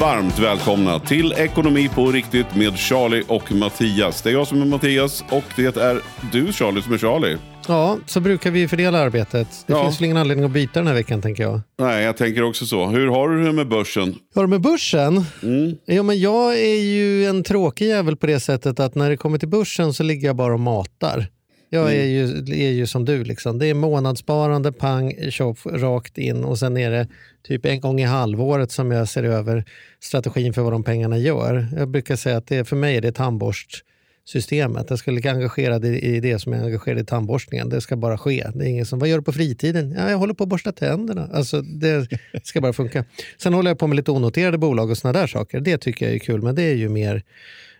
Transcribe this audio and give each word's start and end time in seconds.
Varmt 0.00 0.38
välkomna 0.38 0.98
till 1.00 1.32
Ekonomi 1.32 1.88
på 1.94 2.06
riktigt 2.06 2.54
med 2.56 2.78
Charlie 2.78 3.22
och 3.28 3.52
Mattias. 3.52 4.22
Det 4.22 4.28
är 4.30 4.32
jag 4.32 4.46
som 4.46 4.62
är 4.62 4.66
Mattias 4.66 5.24
och 5.30 5.44
det 5.56 5.76
är 5.76 6.00
du 6.32 6.52
Charlie 6.52 6.82
som 6.82 6.92
är 6.92 6.98
Charlie. 6.98 7.36
Ja, 7.68 7.98
så 8.06 8.20
brukar 8.20 8.50
vi 8.50 8.68
fördela 8.68 8.98
arbetet. 8.98 9.48
Det 9.66 9.72
Ja. 9.72 9.84
finns 9.84 10.00
väl 10.00 10.04
ingen 10.04 10.16
anledning 10.16 10.44
att 10.46 10.50
byta 10.52 10.80
den 10.80 10.86
här 10.86 10.94
veckan 10.94 11.22
tänker 11.22 11.42
jag. 11.42 11.60
Nej, 11.78 12.04
jag 12.04 12.16
tänker 12.16 12.42
också 12.42 12.66
så. 12.66 12.86
Hur 12.86 13.08
har 13.08 13.28
du 13.28 13.44
det 13.44 13.52
med 13.52 13.68
börsen? 13.68 14.04
Hur 14.04 14.14
har 14.34 14.42
du 14.42 14.48
med 14.50 14.60
börsen? 14.60 15.24
Mm. 15.42 15.76
Ja, 15.86 16.02
men 16.02 16.20
jag 16.20 16.58
är 16.58 16.80
ju 16.80 17.26
en 17.26 17.42
tråkig 17.44 17.86
jävel 17.88 18.16
på 18.16 18.26
det 18.26 18.40
sättet 18.40 18.80
att 18.80 18.94
när 18.94 19.10
det 19.10 19.16
kommer 19.16 19.38
till 19.38 19.48
börsen 19.48 19.94
så 19.94 20.02
ligger 20.02 20.26
jag 20.28 20.36
bara 20.36 20.54
och 20.54 20.60
matar. 20.60 21.26
Jag 21.70 21.82
Mm. 21.92 22.00
är, 22.00 22.04
ju, 22.04 22.24
är 22.66 22.72
ju 22.72 22.86
som 22.86 23.04
du. 23.04 23.24
Liksom. 23.24 23.58
Det 23.58 23.66
är 23.66 23.74
månadssparande, 23.74 24.72
pang, 24.72 25.30
tjoff, 25.30 25.66
rakt 25.66 26.18
in 26.18 26.44
och 26.44 26.58
sen 26.58 26.76
är 26.76 26.90
det 26.90 27.08
typ 27.42 27.64
en 27.66 27.80
gång 27.80 28.00
i 28.00 28.04
halvåret 28.04 28.70
som 28.72 28.90
jag 28.90 29.08
ser 29.08 29.22
över 29.24 29.64
strategin 30.00 30.52
för 30.52 30.62
vad 30.62 30.72
de 30.72 30.82
pengarna 30.82 31.18
gör. 31.18 31.66
Jag 31.76 31.88
brukar 31.88 32.16
säga 32.16 32.36
att 32.36 32.46
det, 32.46 32.64
för 32.64 32.76
mig 32.76 32.96
är 32.96 33.00
det 33.00 33.12
tandborstsystemet. 33.12 34.86
Jag 34.90 34.98
ska 34.98 35.10
lika 35.10 35.30
engagerad 35.30 35.84
i, 35.84 36.20
det 36.20 36.38
som 36.38 36.52
jag 36.52 36.62
är 36.62 36.66
engagerad 36.66 36.98
i 36.98 37.04
tandborstningen. 37.04 37.68
Det 37.68 37.80
ska 37.80 37.96
bara 37.96 38.18
ske. 38.18 38.46
Det 38.54 38.64
är 38.64 38.68
ingen 38.68 38.86
som, 38.86 38.98
vad 38.98 39.08
gör 39.08 39.18
du 39.18 39.24
på 39.24 39.32
fritiden? 39.32 39.94
Ja, 39.98 40.10
jag 40.10 40.18
håller 40.18 40.34
på 40.34 40.42
att 40.42 40.48
borsta 40.48 40.72
tänderna. 40.72 41.28
Alltså, 41.32 41.62
det 41.62 42.08
ska 42.42 42.60
bara 42.60 42.72
funka. 42.72 43.04
Sen 43.38 43.54
håller 43.54 43.70
jag 43.70 43.78
på 43.78 43.86
med 43.86 43.96
lite 43.96 44.10
onoterade 44.10 44.58
bolag 44.58 44.90
och 44.90 44.98
såna 44.98 45.12
där 45.12 45.26
saker. 45.26 45.60
Det 45.60 45.78
tycker 45.78 46.06
jag 46.06 46.14
är 46.14 46.18
kul, 46.18 46.42
men 46.42 46.54
det 46.54 46.62
är 46.62 46.74
ju 46.74 46.88
mer, 46.88 47.22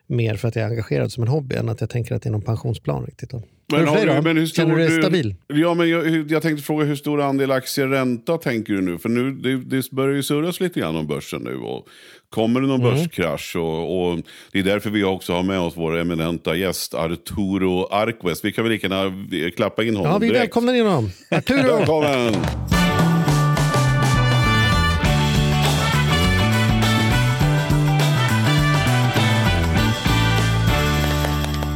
mer 0.07 0.35
för 0.37 0.49
att 0.49 0.57
jag 0.57 0.65
är 0.65 0.69
engagerad 0.71 1.13
som 1.13 1.23
en 1.23 1.29
hobby 1.29 1.57
än 1.57 1.69
att 1.69 1.81
jag 1.81 1.91
tänker 1.91 2.15
att 2.15 2.23
det 2.23 2.29
är 2.29 2.33
någon 2.33 2.43
pensionsplan 2.43 3.07
riktigt. 3.07 3.31
Då. 3.31 3.43
Men, 3.73 3.89
har 3.89 4.07
du- 4.07 4.23
men 4.23 4.37
hur 4.37 4.47
stor 4.47 4.63
Känner 4.63 4.77
du 4.77 4.81
dig 4.87 4.97
du- 4.97 5.03
stabil? 5.03 5.35
Ja, 5.47 5.75
men 5.75 5.91
jag, 5.91 6.31
jag 6.31 6.43
tänkte 6.43 6.65
fråga 6.65 6.85
hur 6.85 6.97
stor 6.97 7.21
andel 7.23 7.51
aktier-ränta 7.51 8.39
tänker 8.39 8.73
du 8.73 8.81
nu? 8.81 8.99
För 8.99 9.09
nu 9.09 9.31
det, 9.33 9.57
det 9.57 9.91
börjar 9.91 10.15
ju 10.17 10.23
surras 10.23 10.61
lite 10.61 10.81
grann 10.81 10.97
om 10.97 11.07
börsen 11.07 11.43
nu. 11.43 11.57
Och 11.57 11.87
kommer 12.31 12.61
det 12.61 12.67
någon 12.67 12.81
Mm. 12.81 12.95
börskrasch? 12.95 13.57
Och, 13.57 14.09
och 14.11 14.19
det 14.53 14.59
är 14.59 14.63
därför 14.63 14.91
vi 14.91 15.05
också 15.05 15.33
har 15.33 15.43
med 15.43 15.61
oss 15.61 15.73
vår 15.77 15.97
eminenta 15.99 16.57
gäst 16.57 16.95
Arturo 16.95 17.87
Arquez. 17.91 18.45
Vi 18.45 18.53
kan 18.53 18.65
väl 18.65 18.73
lika 18.73 18.87
gärna 18.89 19.51
klappa 19.51 19.83
in 19.85 19.97
honom 19.97 20.13
Ja, 20.13 20.19
vi 20.19 20.27
direkt. 20.27 20.41
välkomnar 20.43 20.75
in 20.75 20.87
honom. 20.87 21.11
Arturo! 21.31 21.63
Välkommen! 21.79 22.35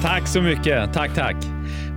Tack 0.02 0.26
så 0.28 0.42
mycket. 0.42 0.92
Tack, 0.92 1.14
tack. 1.14 1.36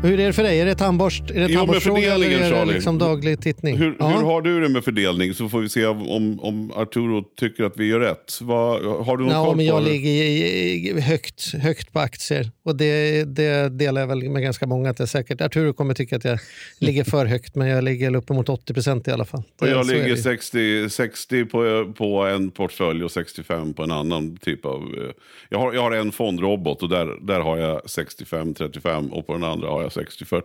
Hur 0.04 0.20
är 0.20 0.28
det 0.28 0.34
för 0.34 0.44
dig? 0.44 0.60
Är 0.60 0.66
det 0.66 0.76
tandborst? 0.76 1.24
Är 1.32 1.34
det 1.34 1.48
Jo, 1.50 1.58
tandborstfråga 1.60 2.00
eller 2.14 2.26
fördelningen, 2.26 2.54
är 2.62 2.66
det 2.66 2.74
liksom 2.74 2.98
daglig 2.98 3.42
tittning? 3.42 3.78
Hur, 3.78 3.96
ja. 4.00 4.08
hur 4.08 4.24
har 4.24 4.42
du 4.42 4.62
det 4.62 4.70
med 4.70 4.84
fördelning? 4.84 5.34
Så 5.34 5.50
får 5.50 5.60
vi 5.60 5.70
se 5.70 5.86
om, 5.86 6.40
om 6.40 6.72
Arturo 6.76 7.24
tycker 7.40 7.64
att 7.64 7.74
vi 7.78 7.86
gör 7.88 8.00
rätt. 8.00 8.40
Vad, 8.42 8.82
har 9.06 9.18
du 9.18 9.24
någon 9.24 9.34
Ja, 9.34 9.46
koll 9.46 9.56
men 9.56 9.66
jag 9.66 9.84
det? 9.84 9.90
ligger 9.90 11.02
högt, 11.02 11.54
högt 11.54 11.94
på 11.94 12.00
aktier. 12.00 12.52
Och 12.66 12.76
det, 12.76 13.24
det 13.24 13.70
delar 13.70 14.02
jag 14.02 14.08
väl 14.08 14.30
med 14.30 14.42
ganska 14.42 14.68
många. 14.68 14.90
Att 14.90 15.00
jag 15.00 15.10
säkert, 15.10 15.42
Arturo 15.42 15.74
kommer 15.74 15.94
tycka 15.94 16.16
att 16.16 16.26
jag 16.26 16.40
ligger 16.80 17.04
för 17.04 17.26
högt, 17.26 17.56
men 17.56 17.68
jag 17.68 17.84
ligger 17.84 18.16
uppemot 18.16 18.50
80 18.50 18.74
procent 18.74 19.08
i 19.08 19.12
alla 19.12 19.26
fall. 19.26 19.44
Och 19.62 19.68
jag 19.68 19.86
ligger 19.88 20.10
det. 20.10 20.18
60, 20.18 20.90
60 20.90 21.46
på, 21.46 21.94
på 21.98 22.22
en 22.26 22.52
portfölj 22.52 23.04
och 23.04 23.12
65 23.12 23.74
på 23.74 23.84
en 23.84 23.92
annan 23.92 24.38
typ 24.38 24.66
av... 24.66 24.82
eh, 24.82 25.12
Jag 25.50 25.60
har, 25.60 25.74
jag 25.74 25.82
har 25.82 25.92
en 25.92 26.12
fondrobot 26.12 26.84
och 26.84 26.90
där, 26.90 27.26
där 27.28 27.40
har 27.40 27.58
jag 27.58 27.82
65-35 27.82 29.10
och 29.10 29.28
på 29.28 29.34
den 29.34 29.44
andra 29.44 29.68
har 29.70 29.82
jag 29.82 29.93
60-40. 29.94 30.42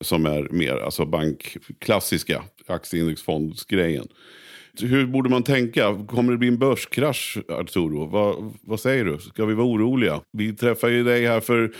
Som 0.00 0.26
är 0.26 0.48
mer 0.50 0.76
alltså 0.76 1.04
bank, 1.04 1.56
klassiska 1.78 2.42
aktieindexfondsgrejen. 2.66 4.08
Hur 4.80 5.06
borde 5.06 5.30
man 5.30 5.42
tänka? 5.42 6.04
Kommer 6.08 6.32
det 6.32 6.38
bli 6.38 6.48
en 6.48 6.58
börskrasch, 6.58 7.38
Arturo? 7.48 8.06
Vad, 8.06 8.54
vad 8.62 8.80
säger 8.80 9.04
du? 9.04 9.18
Ska 9.18 9.44
vi 9.44 9.54
vara 9.54 9.66
oroliga? 9.66 10.20
Vi 10.32 10.52
träffade 10.52 10.92
ju 10.92 11.04
dig 11.04 11.26
här 11.26 11.40
för, 11.40 11.72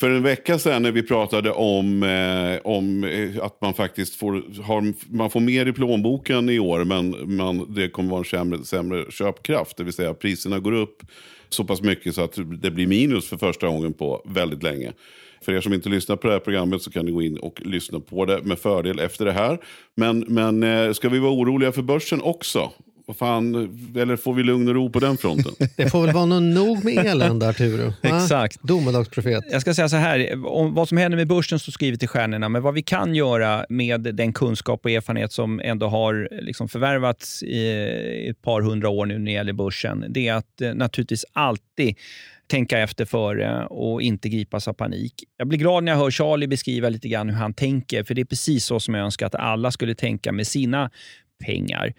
för 0.00 0.10
en 0.10 0.22
vecka 0.22 0.58
sedan 0.58 0.82
när 0.82 0.92
vi 0.92 1.02
pratade 1.02 1.50
om, 1.50 2.02
eh, 2.02 2.60
om 2.64 3.04
eh, 3.04 3.44
att 3.44 3.60
man 3.60 3.74
faktiskt 3.74 4.14
får, 4.14 4.62
har, 4.62 4.94
man 5.16 5.30
får 5.30 5.40
mer 5.40 5.66
i 5.66 5.72
plånboken 5.72 6.48
i 6.48 6.58
år 6.58 6.84
men 6.84 7.36
man, 7.36 7.74
det 7.74 7.88
kommer 7.88 8.10
vara 8.10 8.18
en 8.18 8.24
sämre, 8.24 8.64
sämre 8.64 9.10
köpkraft. 9.10 9.76
Det 9.76 9.84
vill 9.84 9.92
säga 9.92 10.14
priserna 10.14 10.58
går 10.58 10.72
upp 10.72 11.02
så 11.48 11.64
pass 11.64 11.82
mycket 11.82 12.14
så 12.14 12.22
att 12.22 12.38
det 12.62 12.70
blir 12.70 12.86
minus 12.86 13.28
för 13.28 13.36
första 13.36 13.66
gången 13.66 13.92
på 13.92 14.22
väldigt 14.24 14.62
länge. 14.62 14.92
För 15.40 15.52
er 15.52 15.60
som 15.60 15.72
inte 15.72 15.88
lyssnar 15.88 16.16
på 16.16 16.26
det 16.26 16.32
här 16.32 16.40
programmet 16.40 16.82
så 16.82 16.90
kan 16.90 17.06
ni 17.06 17.12
gå 17.12 17.22
in 17.22 17.38
och 17.38 17.60
lyssna 17.64 18.00
på 18.00 18.24
det 18.24 18.42
med 18.42 18.58
fördel 18.58 18.98
efter 18.98 19.24
det 19.24 19.32
här. 19.32 19.58
Men, 19.94 20.24
men 20.28 20.62
eh, 20.62 20.92
ska 20.92 21.08
vi 21.08 21.18
vara 21.18 21.32
oroliga 21.32 21.72
för 21.72 21.82
börsen 21.82 22.22
också? 22.22 22.72
Vad 23.08 23.16
fan, 23.16 23.54
eller 23.96 24.16
får 24.16 24.34
vi 24.34 24.42
lugn 24.42 24.68
och 24.68 24.74
ro 24.74 24.90
på 24.90 25.00
den 25.00 25.16
fronten? 25.16 25.52
Det 25.76 25.90
får 25.90 26.06
väl 26.06 26.14
vara 26.14 26.26
någon 26.26 26.54
nog 26.54 26.84
med 26.84 27.06
elände, 27.06 27.48
Arturo. 27.48 27.92
Exakt. 28.02 28.62
Domedagsprofet. 28.62 29.44
Jag 29.50 29.60
ska 29.60 29.74
säga 29.74 29.88
så 29.88 29.96
här, 29.96 30.46
om 30.46 30.74
vad 30.74 30.88
som 30.88 30.98
händer 30.98 31.18
med 31.18 31.28
börsen 31.28 31.58
står 31.58 31.72
skrivet 31.72 32.02
i 32.02 32.06
stjärnorna, 32.06 32.48
men 32.48 32.62
vad 32.62 32.74
vi 32.74 32.82
kan 32.82 33.14
göra 33.14 33.66
med 33.68 34.00
den 34.00 34.32
kunskap 34.32 34.80
och 34.84 34.90
erfarenhet 34.90 35.32
som 35.32 35.60
ändå 35.60 35.88
har 35.88 36.28
liksom 36.42 36.68
förvärvats 36.68 37.42
i 37.42 38.28
ett 38.30 38.42
par 38.42 38.62
hundra 38.62 38.88
år 38.88 39.06
nu 39.06 39.18
när 39.18 39.24
det 39.24 39.32
gäller 39.32 39.52
börsen, 39.52 40.04
det 40.08 40.28
är 40.28 40.34
att 40.34 40.60
eh, 40.60 40.74
naturligtvis 40.74 41.24
alltid 41.32 41.96
tänka 42.46 42.78
efter 42.78 43.04
före 43.04 43.66
och 43.66 44.02
inte 44.02 44.28
gripas 44.28 44.68
av 44.68 44.72
panik. 44.72 45.14
Jag 45.36 45.48
blir 45.48 45.58
glad 45.58 45.84
när 45.84 45.92
jag 45.92 45.98
hör 45.98 46.10
Charlie 46.10 46.46
beskriva 46.46 46.88
lite 46.88 47.08
grann 47.08 47.28
hur 47.28 47.36
han 47.36 47.54
tänker, 47.54 48.04
för 48.04 48.14
det 48.14 48.20
är 48.20 48.24
precis 48.24 48.64
så 48.64 48.80
som 48.80 48.94
jag 48.94 49.04
önskar 49.04 49.26
att 49.26 49.34
alla 49.34 49.70
skulle 49.70 49.94
tänka 49.94 50.32
med 50.32 50.46
sina 50.46 50.90
pengar. 51.44 51.94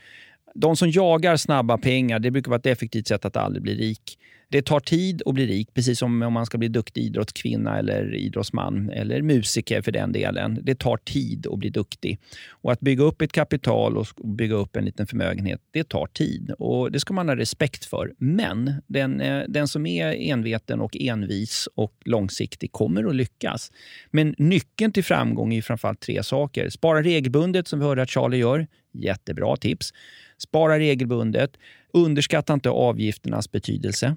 De 0.62 0.76
som 0.76 0.92
jagar 0.92 1.38
snabba 1.38 1.78
pengar, 1.78 2.20
det 2.20 2.32
brukar 2.32 2.50
vara 2.50 2.60
ett 2.60 2.66
effektivt 2.66 3.08
sätt 3.08 3.26
att 3.26 3.38
aldrig 3.38 3.64
bli 3.64 3.76
rik. 3.76 4.18
Det 4.52 4.62
tar 4.62 4.80
tid 4.80 5.22
att 5.26 5.34
bli 5.34 5.48
rik, 5.48 5.74
precis 5.74 6.00
som 6.00 6.22
om 6.22 6.34
man 6.34 6.46
ska 6.46 6.58
bli 6.58 6.68
duktig 6.68 7.02
idrottskvinna 7.02 7.78
eller 7.80 8.16
idrottsman 8.16 8.90
eller 8.90 9.22
musiker 9.22 9.82
för 9.82 9.92
den 9.92 10.12
delen. 10.12 10.60
Det 10.64 10.80
tar 10.80 10.98
tid 10.98 11.48
att 11.48 11.60
bli 11.60 11.70
duktig. 11.70 12.20
Och 12.50 12.72
Att 12.72 12.80
bygga 12.80 13.04
upp 13.04 13.22
ett 13.22 13.32
kapital 13.32 13.98
och 13.98 14.08
bygga 14.24 14.56
upp 14.56 14.76
en 14.76 14.86
liten 14.86 15.08
förmögenhet, 15.08 15.62
det 15.72 15.90
tar 15.90 16.08
tid. 16.08 16.52
Och 16.60 16.92
Det 16.92 17.00
ska 17.00 17.14
man 17.14 17.30
ha 17.30 17.36
respekt 17.36 17.86
för. 17.86 18.14
Men 18.18 18.74
den, 18.88 19.22
eh, 19.22 19.44
den 19.48 19.68
som 19.68 19.86
är 19.86 20.14
enveten 20.14 20.80
och 20.80 20.98
envis 21.00 21.68
och 21.76 21.94
långsiktig 22.06 22.72
kommer 22.72 23.04
att 23.04 23.16
lyckas. 23.16 23.72
Men 24.12 24.36
nyckeln 24.38 24.92
till 24.92 25.04
framgång 25.04 25.54
är 25.54 25.62
framförallt 25.62 26.00
tre 26.00 26.24
saker. 26.24 26.70
Spara 26.70 27.02
regelbundet, 27.02 27.68
som 27.68 27.80
vi 27.80 27.86
hörde 27.86 28.02
att 28.02 28.10
Charlie 28.10 28.38
gör. 28.38 28.68
Jättebra 28.92 29.56
tips. 29.56 29.94
Spara 30.38 30.80
regelbundet. 30.80 31.58
Underskatta 31.94 32.54
inte 32.54 32.70
avgifternas 32.70 33.52
betydelse. 33.52 34.16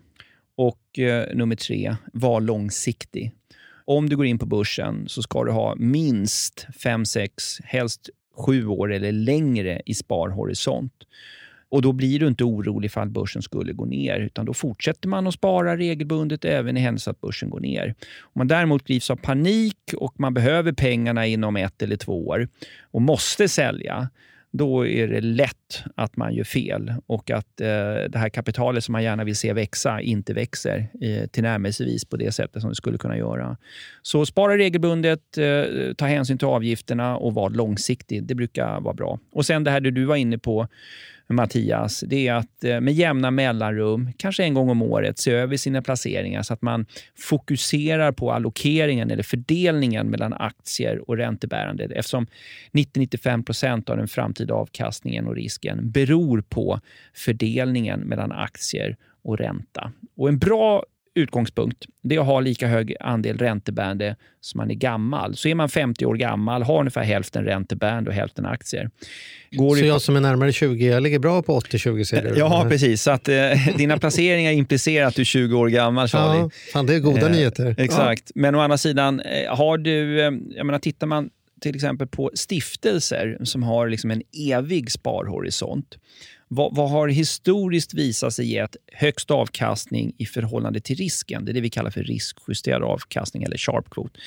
Och 0.56 0.98
eh, 0.98 1.36
nummer 1.36 1.56
tre, 1.56 1.96
var 2.12 2.40
långsiktig. 2.40 3.32
Om 3.84 4.08
du 4.08 4.16
går 4.16 4.26
in 4.26 4.38
på 4.38 4.46
börsen 4.46 5.04
så 5.08 5.22
ska 5.22 5.44
du 5.44 5.50
ha 5.50 5.74
minst 5.74 6.66
5, 6.82 7.04
6, 7.04 7.60
helst 7.64 8.10
7 8.46 8.66
år 8.66 8.92
eller 8.92 9.12
längre 9.12 9.82
i 9.86 9.94
sparhorisont. 9.94 10.92
Och 11.68 11.82
Då 11.82 11.92
blir 11.92 12.18
du 12.18 12.26
inte 12.26 12.44
orolig 12.44 12.86
ifall 12.86 13.10
börsen 13.10 13.42
skulle 13.42 13.72
gå 13.72 13.84
ner, 13.84 14.20
utan 14.20 14.46
då 14.46 14.54
fortsätter 14.54 15.08
man 15.08 15.26
att 15.26 15.34
spara 15.34 15.76
regelbundet 15.76 16.44
även 16.44 16.76
i 16.76 16.80
händelse 16.80 17.10
att 17.10 17.20
börsen 17.20 17.50
går 17.50 17.60
ner. 17.60 17.94
Om 18.20 18.32
man 18.34 18.48
däremot 18.48 18.84
grips 18.84 19.10
av 19.10 19.16
panik 19.16 19.78
och 19.96 20.20
man 20.20 20.34
behöver 20.34 20.72
pengarna 20.72 21.26
inom 21.26 21.56
ett 21.56 21.82
eller 21.82 21.96
två 21.96 22.26
år 22.26 22.48
och 22.80 23.02
måste 23.02 23.48
sälja, 23.48 24.10
då 24.52 24.86
är 24.86 25.08
det 25.08 25.20
lätt 25.20 25.84
att 25.94 26.16
man 26.16 26.34
gör 26.34 26.44
fel 26.44 26.94
och 27.06 27.30
att 27.30 27.60
eh, 27.60 27.66
det 28.08 28.18
här 28.18 28.28
kapitalet 28.28 28.84
som 28.84 28.92
man 28.92 29.02
gärna 29.02 29.24
vill 29.24 29.36
se 29.36 29.52
växa 29.52 30.00
inte 30.00 30.34
växer 30.34 30.88
eh, 31.00 31.26
tillnärmelsevis 31.26 32.04
på 32.04 32.16
det 32.16 32.32
sättet 32.32 32.62
som 32.62 32.70
det 32.70 32.76
skulle 32.76 32.98
kunna 32.98 33.16
göra. 33.16 33.56
Så 34.02 34.26
spara 34.26 34.58
regelbundet, 34.58 35.38
eh, 35.38 35.92
ta 35.96 36.06
hänsyn 36.06 36.38
till 36.38 36.48
avgifterna 36.48 37.16
och 37.16 37.34
var 37.34 37.50
långsiktig. 37.50 38.24
Det 38.24 38.34
brukar 38.34 38.80
vara 38.80 38.94
bra. 38.94 39.18
Och 39.32 39.46
sen 39.46 39.64
det 39.64 39.70
här 39.70 39.80
du 39.80 40.04
var 40.04 40.16
inne 40.16 40.38
på, 40.38 40.68
Mattias, 41.28 42.04
det 42.06 42.28
är 42.28 42.34
att 42.34 42.64
eh, 42.64 42.80
med 42.80 42.94
jämna 42.94 43.30
mellanrum, 43.30 44.12
kanske 44.16 44.44
en 44.44 44.54
gång 44.54 44.70
om 44.70 44.82
året, 44.82 45.18
se 45.18 45.30
över 45.30 45.56
sina 45.56 45.82
placeringar 45.82 46.42
så 46.42 46.54
att 46.54 46.62
man 46.62 46.86
fokuserar 47.18 48.12
på 48.12 48.32
allokeringen 48.32 49.10
eller 49.10 49.22
fördelningen 49.22 50.06
mellan 50.06 50.32
aktier 50.32 51.10
och 51.10 51.16
räntebärande. 51.16 51.84
Eftersom 51.84 52.26
90-95 52.72 53.44
procent 53.44 53.90
av 53.90 53.96
den 53.96 54.08
framtida 54.08 54.54
avkastningen 54.54 55.26
och 55.26 55.34
risken 55.34 55.90
beror 55.90 56.40
på 56.40 56.80
fördelningen 57.14 58.00
mellan 58.00 58.32
aktier 58.32 58.96
och 59.22 59.38
ränta. 59.38 59.92
Och 60.16 60.28
En 60.28 60.38
bra 60.38 60.84
utgångspunkt 61.14 61.86
det 62.02 62.14
är 62.14 62.20
att 62.20 62.26
ha 62.26 62.40
lika 62.40 62.66
hög 62.66 62.96
andel 63.00 63.38
räntebärande 63.38 64.16
som 64.40 64.58
man 64.58 64.70
är 64.70 64.74
gammal. 64.74 65.36
Så 65.36 65.48
är 65.48 65.54
man 65.54 65.68
50 65.68 66.06
år 66.06 66.14
gammal, 66.14 66.62
har 66.62 66.78
ungefär 66.78 67.02
hälften 67.02 67.44
räntebärande 67.44 68.10
och 68.10 68.16
hälften 68.16 68.46
aktier. 68.46 68.90
Går 69.50 69.76
så 69.76 69.84
jag 69.84 70.02
som 70.02 70.16
är 70.16 70.20
närmare 70.20 70.52
20, 70.52 70.86
jag 70.86 71.02
ligger 71.02 71.18
bra 71.18 71.42
på 71.42 71.60
80-20 71.60 72.04
ser 72.04 72.22
du? 72.22 72.38
Ja, 72.38 72.66
precis. 72.68 73.02
Så 73.02 73.10
att, 73.10 73.28
eh, 73.28 73.36
dina 73.76 73.98
placeringar 73.98 74.52
implicerar 74.52 75.06
att 75.06 75.14
du 75.14 75.22
är 75.22 75.26
20 75.26 75.58
år 75.58 75.68
gammal, 75.68 76.08
Charlie. 76.08 76.40
Ja, 76.40 76.50
fan, 76.72 76.86
det 76.86 76.94
är 76.94 77.00
goda 77.00 77.26
eh, 77.26 77.32
nyheter. 77.32 77.74
Exakt. 77.78 78.22
Ja. 78.34 78.40
Men 78.40 78.54
å 78.54 78.60
andra 78.60 78.78
sidan, 78.78 79.20
eh, 79.20 79.56
har 79.56 79.78
du, 79.78 80.20
eh, 80.20 80.32
jag 80.56 80.66
menar, 80.66 80.78
tittar 80.78 81.06
man 81.06 81.30
till 81.60 81.74
exempel 81.74 82.06
på 82.06 82.30
stiftelser 82.34 83.38
som 83.42 83.62
har 83.62 83.88
liksom 83.88 84.10
en 84.10 84.22
evig 84.50 84.90
sparhorisont 84.90 85.96
vad, 86.54 86.76
vad, 86.76 86.90
har 86.90 87.08
historiskt 87.08 87.94
visat 87.94 88.34
sig 88.34 88.46
ge 88.46 88.66
högst 88.92 89.30
avkastning 89.30 90.12
i 90.18 90.26
förhållande 90.26 90.80
till 90.80 90.96
risken? 90.96 91.44
Det 91.44 91.52
är 91.52 91.54
det 91.54 91.60
vi 91.60 91.70
kallar 91.70 91.90
för 91.90 92.02
riskjusterad 92.02 92.82
avkastning 92.82 93.42
eller 93.42 93.56
sharp 93.56 93.90
quote. 93.90 94.20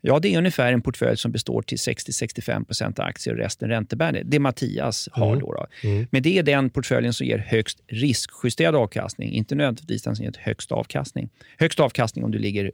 Ja, 0.00 0.18
det 0.18 0.34
är 0.34 0.38
ungefär 0.38 0.72
en 0.72 0.82
portfölj 0.82 1.16
som 1.16 1.32
består 1.32 1.62
till 1.62 1.78
60-65% 1.78 3.02
aktier 3.02 3.34
och 3.34 3.40
resten 3.40 3.68
räntebärande. 3.68 4.22
Det 4.24 4.38
Mattias 4.38 5.08
har. 5.12 5.26
Mm. 5.26 5.40
Då, 5.40 5.52
då. 5.52 5.66
Mm. 5.88 6.06
Men 6.10 6.22
det 6.22 6.38
är 6.38 6.42
den 6.42 6.70
portföljen 6.70 7.12
som 7.12 7.26
ger 7.26 7.38
högst 7.38 7.80
riskjusterad 7.86 8.74
avkastning, 8.74 9.32
inte 9.32 9.54
nödvändigtvis 9.54 10.02
den 10.02 10.16
som 10.16 10.24
ger 10.24 10.34
högst 10.38 10.72
avkastning. 10.72 11.28
Högst 11.58 11.80
avkastning 11.80 12.24
om 12.24 12.30
du 12.30 12.38
ligger 12.38 12.72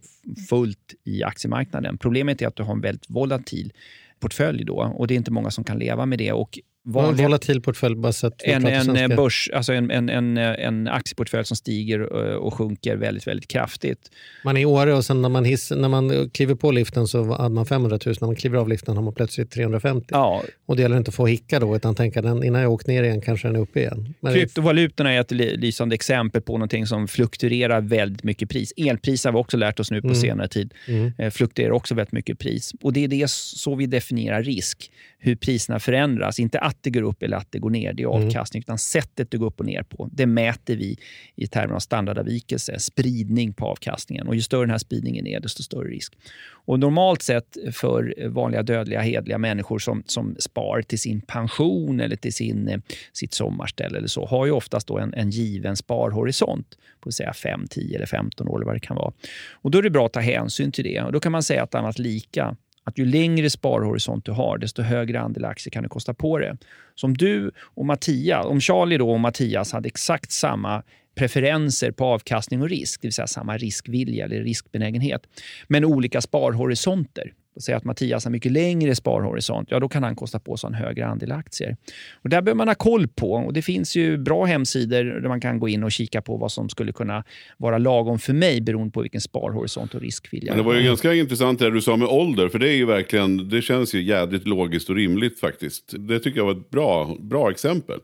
fullt 0.48 0.94
i 1.04 1.22
aktiemarknaden. 1.22 1.98
Problemet 1.98 2.42
är 2.42 2.46
att 2.46 2.56
du 2.56 2.62
har 2.62 2.72
en 2.72 2.80
väldigt 2.80 3.10
volatil 3.10 3.72
portfölj 4.20 4.64
då 4.64 4.94
och 4.96 5.06
det 5.06 5.14
är 5.14 5.16
inte 5.16 5.30
många 5.30 5.50
som 5.50 5.64
kan 5.64 5.78
leva 5.78 6.06
med 6.06 6.18
det. 6.18 6.32
Och 6.32 6.58
vanliga, 6.86 7.24
en 7.24 7.30
volatil 7.30 7.62
portfölj 7.62 8.06
att 8.06 8.42
en, 8.42 8.66
en, 8.66 8.96
eh, 8.96 9.16
börs, 9.16 9.50
alltså 9.54 9.72
en, 9.72 9.90
en, 9.90 10.08
en, 10.08 10.38
eh, 10.38 10.66
en 10.66 10.88
aktieportfölj 10.88 11.44
som 11.44 11.56
stiger 11.56 12.00
eh, 12.00 12.34
och 12.34 12.54
sjunker 12.54 12.96
väldigt, 12.96 13.26
väldigt 13.26 13.48
kraftigt. 13.48 14.10
Man 14.44 14.56
är 14.56 14.60
i 14.60 14.64
Åre 14.64 14.94
och 14.94 15.04
sen 15.04 15.22
när 15.22 15.28
man, 15.28 15.44
hiss, 15.44 15.70
när 15.70 15.88
man 15.88 16.30
kliver 16.30 16.54
på 16.54 16.70
liften 16.70 17.06
så 17.06 17.34
hade 17.34 17.54
man 17.54 17.66
500 17.66 17.98
000. 18.06 18.14
När 18.20 18.26
man 18.26 18.36
kliver 18.36 18.58
av 18.58 18.68
liften 18.68 18.96
har 18.96 19.02
man 19.02 19.14
plötsligt 19.14 19.50
350. 19.50 20.06
Ja. 20.10 20.42
Och 20.66 20.76
det 20.76 20.82
gäller 20.82 20.96
inte 20.96 21.08
att 21.08 21.14
få 21.14 21.26
hicka 21.26 21.60
då, 21.60 21.76
utan 21.76 21.94
tänka 21.94 22.22
den, 22.22 22.44
innan 22.44 22.62
jag 22.62 22.72
åkt 22.72 22.86
ner 22.86 23.02
igen 23.02 23.20
kanske 23.20 23.48
den 23.48 23.56
är 23.56 23.60
uppe 23.60 23.80
igen. 23.80 24.14
Men 24.20 24.34
Kryptovalutorna 24.34 25.12
är 25.12 25.20
ett 25.20 25.30
lysande 25.30 25.94
exempel 25.94 26.42
på 26.42 26.52
någonting 26.52 26.86
som 26.86 27.08
fluktuerar 27.08 27.80
väldigt 27.80 28.22
mycket 28.22 28.50
pris. 28.50 28.72
Elpriser 28.76 29.28
har 29.28 29.38
vi 29.38 29.42
också 29.42 29.56
lärt 29.56 29.80
oss 29.80 29.90
nu 29.90 30.00
på 30.00 30.06
mm. 30.06 30.20
senare 30.20 30.48
tid. 30.48 30.74
Mm. 30.88 31.30
Fluktuerar 31.30 31.70
också 31.70 31.94
väldigt 31.94 32.12
mycket 32.12 32.38
pris. 32.38 32.72
Och 32.82 32.92
Det 32.92 33.04
är 33.04 33.08
det 33.08 33.30
så 33.30 33.74
vi 33.74 33.86
definierar 33.86 34.42
risk. 34.42 34.90
Hur 35.18 35.36
priserna 35.36 35.80
förändras. 35.80 36.38
Inte 36.38 36.58
att 36.58 36.75
det 36.80 36.90
går 36.90 37.02
upp 37.02 37.22
eller 37.22 37.36
att 37.36 37.52
det 37.52 37.58
går 37.58 37.70
ner. 37.70 37.92
Det 37.92 38.02
är 38.02 38.14
mm. 38.14 38.26
avkastning. 38.26 38.60
Mm. 38.60 38.64
Utan 38.64 38.78
sättet 38.78 39.30
det 39.30 39.38
går 39.38 39.46
upp 39.46 39.60
och 39.60 39.66
ner 39.66 39.82
på, 39.82 40.08
det 40.12 40.26
mäter 40.26 40.76
vi 40.76 40.98
i 41.34 41.46
termer 41.46 41.74
av 41.74 41.78
standardavvikelse, 41.78 42.78
spridning 42.78 43.52
på 43.52 43.66
avkastningen. 43.66 44.28
Och 44.28 44.34
Ju 44.34 44.42
större 44.42 44.62
den 44.62 44.70
här 44.70 44.78
spridningen 44.78 45.26
är, 45.26 45.40
desto 45.40 45.62
större 45.62 45.88
risk. 45.88 46.14
Och 46.48 46.78
Normalt 46.78 47.22
sett 47.22 47.56
för 47.72 48.28
vanliga 48.28 48.62
dödliga, 48.62 49.00
hedliga 49.00 49.38
människor 49.38 49.78
som, 49.78 50.02
som 50.06 50.36
spar 50.38 50.82
till 50.82 50.98
sin 50.98 51.20
pension 51.20 52.00
eller 52.00 52.16
till 52.16 52.34
sin, 52.34 52.68
eh, 52.68 52.80
sitt 53.12 53.34
sommarställe 53.34 53.98
eller 53.98 54.08
så, 54.08 54.26
har 54.26 54.46
ju 54.46 54.52
oftast 54.52 54.86
då 54.86 54.98
en, 54.98 55.14
en 55.14 55.30
given 55.30 55.76
sparhorisont 55.76 56.78
på 57.00 57.12
säga 57.12 57.32
5, 57.32 57.66
10 57.70 57.96
eller 57.96 58.06
15 58.06 58.48
år 58.48 58.56
eller 58.56 58.66
vad 58.66 58.74
det 58.74 58.80
kan 58.80 58.96
vara. 58.96 59.12
Och 59.52 59.70
Då 59.70 59.78
är 59.78 59.82
det 59.82 59.90
bra 59.90 60.06
att 60.06 60.12
ta 60.12 60.20
hänsyn 60.20 60.72
till 60.72 60.84
det. 60.84 61.00
Och 61.00 61.12
Då 61.12 61.20
kan 61.20 61.32
man 61.32 61.42
säga 61.42 61.62
att 61.62 61.74
annat 61.74 61.98
lika 61.98 62.56
att 62.86 62.98
ju 62.98 63.04
längre 63.04 63.50
sparhorisont 63.50 64.24
du 64.24 64.32
har, 64.32 64.58
desto 64.58 64.82
högre 64.82 65.20
andel 65.20 65.44
aktier 65.44 65.70
kan 65.70 65.82
du 65.82 65.88
kosta 65.88 66.14
på 66.14 66.38
dig. 66.38 66.52
Så 66.94 67.06
om 67.06 67.16
du 67.16 67.50
och 67.58 67.86
Mattias, 67.86 68.46
om 68.46 68.60
Charlie 68.60 68.98
då 68.98 69.10
och 69.10 69.20
Mattias 69.20 69.72
hade 69.72 69.86
exakt 69.86 70.32
samma 70.32 70.82
preferenser 71.14 71.90
på 71.90 72.04
avkastning 72.04 72.62
och 72.62 72.68
risk, 72.68 73.02
det 73.02 73.06
vill 73.06 73.12
säga 73.12 73.26
samma 73.26 73.56
riskvilja 73.56 74.24
eller 74.24 74.42
riskbenägenhet, 74.42 75.22
men 75.68 75.84
olika 75.84 76.20
sparhorisonter, 76.20 77.32
säga 77.62 77.76
att 77.76 77.84
Mattias 77.84 78.24
har 78.24 78.32
mycket 78.32 78.52
längre 78.52 78.94
sparhorisont, 78.94 79.68
ja 79.70 79.80
då 79.80 79.88
kan 79.88 80.02
han 80.02 80.16
kosta 80.16 80.38
på 80.38 80.56
sig 80.56 80.68
en 80.68 80.74
högre 80.74 81.06
andel 81.06 81.32
aktier. 81.32 81.76
Och 82.22 82.30
där 82.30 82.42
behöver 82.42 82.56
man 82.56 82.68
ha 82.68 82.74
koll 82.74 83.08
på. 83.08 83.32
och 83.32 83.52
Det 83.52 83.62
finns 83.62 83.96
ju 83.96 84.18
bra 84.18 84.44
hemsidor 84.44 85.04
där 85.04 85.28
man 85.28 85.40
kan 85.40 85.58
gå 85.58 85.68
in 85.68 85.84
och 85.84 85.92
kika 85.92 86.22
på 86.22 86.36
vad 86.36 86.52
som 86.52 86.68
skulle 86.68 86.92
kunna 86.92 87.24
vara 87.56 87.78
lagom 87.78 88.18
för 88.18 88.32
mig 88.32 88.60
beroende 88.60 88.92
på 88.92 89.02
vilken 89.02 89.20
sparhorisont 89.20 89.94
och 89.94 90.00
riskvilja 90.00 90.52
Men 90.52 90.58
Det 90.58 90.64
var 90.64 90.74
ju 90.74 90.82
ganska 90.82 91.14
intressant 91.14 91.58
det 91.58 91.70
du 91.70 91.80
sa 91.80 91.96
med 91.96 92.08
ålder, 92.08 92.48
för 92.48 92.58
det 92.58 92.68
är 92.68 92.76
ju 92.76 92.86
verkligen, 92.86 93.48
det 93.48 93.62
känns 93.62 93.94
ju 93.94 94.02
jädrigt 94.02 94.46
logiskt 94.46 94.90
och 94.90 94.96
rimligt 94.96 95.40
faktiskt. 95.40 95.94
Det 95.98 96.18
tycker 96.18 96.38
jag 96.38 96.44
var 96.44 96.52
ett 96.52 96.70
bra, 96.70 97.16
bra 97.20 97.50
exempel. 97.50 97.98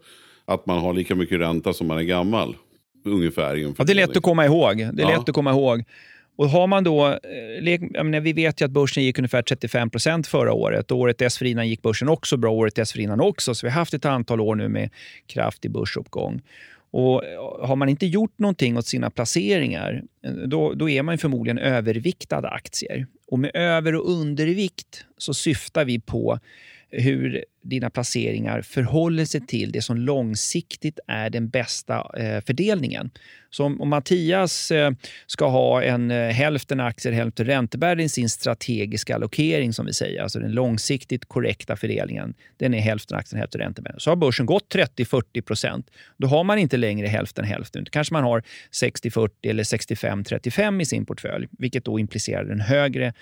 Att 0.44 0.66
man 0.66 0.78
har 0.78 0.92
lika 0.92 1.14
mycket 1.14 1.40
ränta 1.40 1.72
som 1.72 1.86
man 1.86 1.98
är 1.98 2.02
gammal. 2.02 2.56
Ungefär. 3.04 3.56
Ja, 3.56 3.84
det 3.84 3.92
är 3.92 3.94
lätt 3.94 4.16
att 4.16 4.22
komma 4.22 4.44
ihåg. 4.44 4.76
Det 4.76 5.02
är 5.02 5.10
ja. 5.10 5.18
lätt 5.18 5.28
att 5.28 5.34
komma 5.34 5.50
ihåg. 5.50 5.84
Och 6.36 6.48
har 6.48 6.66
man 6.66 6.84
då, 6.84 7.06
eh, 7.08 8.04
menar, 8.04 8.20
vi 8.20 8.32
vet 8.32 8.60
ju 8.60 8.64
att 8.64 8.70
börsen 8.70 9.02
gick 9.02 9.18
ungefär 9.18 9.42
35% 9.42 10.26
förra 10.26 10.52
året. 10.52 10.90
Och 10.90 10.98
året 10.98 11.18
dessförinnan 11.18 11.68
gick 11.68 11.82
börsen 11.82 12.08
också 12.08 12.36
bra, 12.36 12.50
året 12.50 12.74
dessförinnan 12.74 13.20
också. 13.20 13.54
Så 13.54 13.66
vi 13.66 13.70
har 13.70 13.78
haft 13.78 13.94
ett 13.94 14.04
antal 14.04 14.40
år 14.40 14.54
nu 14.54 14.68
med 14.68 14.90
kraftig 15.26 15.70
börsuppgång. 15.70 16.42
Och 16.90 17.24
eh, 17.24 17.66
har 17.66 17.76
man 17.76 17.88
inte 17.88 18.06
gjort 18.06 18.38
någonting 18.38 18.78
åt 18.78 18.86
sina 18.86 19.10
placeringar, 19.10 20.02
eh, 20.24 20.32
då, 20.32 20.74
då 20.74 20.88
är 20.88 21.02
man 21.02 21.18
förmodligen 21.18 21.58
överviktad 21.58 22.48
aktier. 22.48 23.06
Och 23.26 23.38
med 23.38 23.50
över 23.54 23.94
och 23.94 24.10
undervikt 24.10 25.04
så 25.18 25.34
syftar 25.34 25.84
vi 25.84 26.00
på 26.00 26.38
hur 26.92 27.44
dina 27.62 27.90
placeringar 27.90 28.62
förhåller 28.62 29.24
sig 29.24 29.40
till 29.46 29.72
det 29.72 29.82
som 29.82 29.96
långsiktigt 29.96 30.98
är 31.06 31.30
den 31.30 31.48
bästa 31.48 32.10
eh, 32.18 32.40
fördelningen. 32.44 33.10
Så 33.50 33.64
om, 33.64 33.88
Mattias 33.88 34.70
eh, 34.70 34.90
ska 35.26 35.48
ha 35.48 35.82
en 35.82 36.10
eh, 36.10 36.28
hälften 36.28 36.80
aktier, 36.80 37.12
hälften 37.12 37.46
räntebärande 37.46 38.02
i 38.02 38.08
sin 38.08 38.28
strategiska 38.28 39.14
allokering, 39.14 39.72
som 39.72 39.86
vi 39.86 39.92
säger, 39.92 40.22
alltså 40.22 40.38
den 40.38 40.52
långsiktigt 40.52 41.28
korrekta 41.28 41.76
fördelningen, 41.76 42.34
den 42.56 42.74
är 42.74 42.80
hälften 42.80 43.18
aktier, 43.18 43.38
hälften 43.38 43.60
räntebärande. 43.60 44.00
Så 44.00 44.10
har 44.10 44.16
börsen 44.16 44.46
gått 44.46 44.74
30-40 44.74 45.42
procent, 45.42 45.90
då 46.16 46.26
har 46.26 46.44
man 46.44 46.58
inte 46.58 46.76
längre 46.76 47.06
hälften 47.06 47.44
hälften. 47.44 47.84
Då 47.84 47.90
kanske 47.90 48.14
man 48.14 48.24
har 48.24 48.42
60-40 48.82 49.30
eller 49.42 49.62
65-35 49.62 50.82
i 50.82 50.84
sin 50.84 51.06
portfölj, 51.06 51.48
vilket 51.58 51.84
då 51.84 51.98
implicerar 51.98 52.44
en 52.44 52.60
högre 52.60 53.12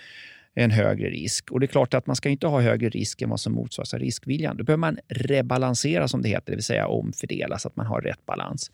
en 0.55 0.71
högre 0.71 1.09
risk. 1.09 1.51
Och 1.51 1.59
det 1.59 1.65
är 1.65 1.67
klart 1.67 1.93
att 1.93 2.07
man 2.07 2.15
ska 2.15 2.29
inte 2.29 2.47
ha 2.47 2.61
högre 2.61 2.89
risk 2.89 3.21
än 3.21 3.29
vad 3.29 3.39
som 3.39 3.53
motsvaras 3.53 3.93
av 3.93 3.99
riskviljan. 3.99 4.57
Då 4.57 4.63
behöver 4.63 4.79
man 4.79 4.97
rebalansera 5.07 6.07
som 6.07 6.21
det 6.21 6.29
heter, 6.29 6.51
det 6.51 6.55
vill 6.55 6.63
säga 6.63 6.87
omfördela 6.87 7.59
så 7.59 7.67
att 7.67 7.75
man 7.75 7.85
har 7.85 8.01
rätt 8.01 8.25
balans. 8.25 8.71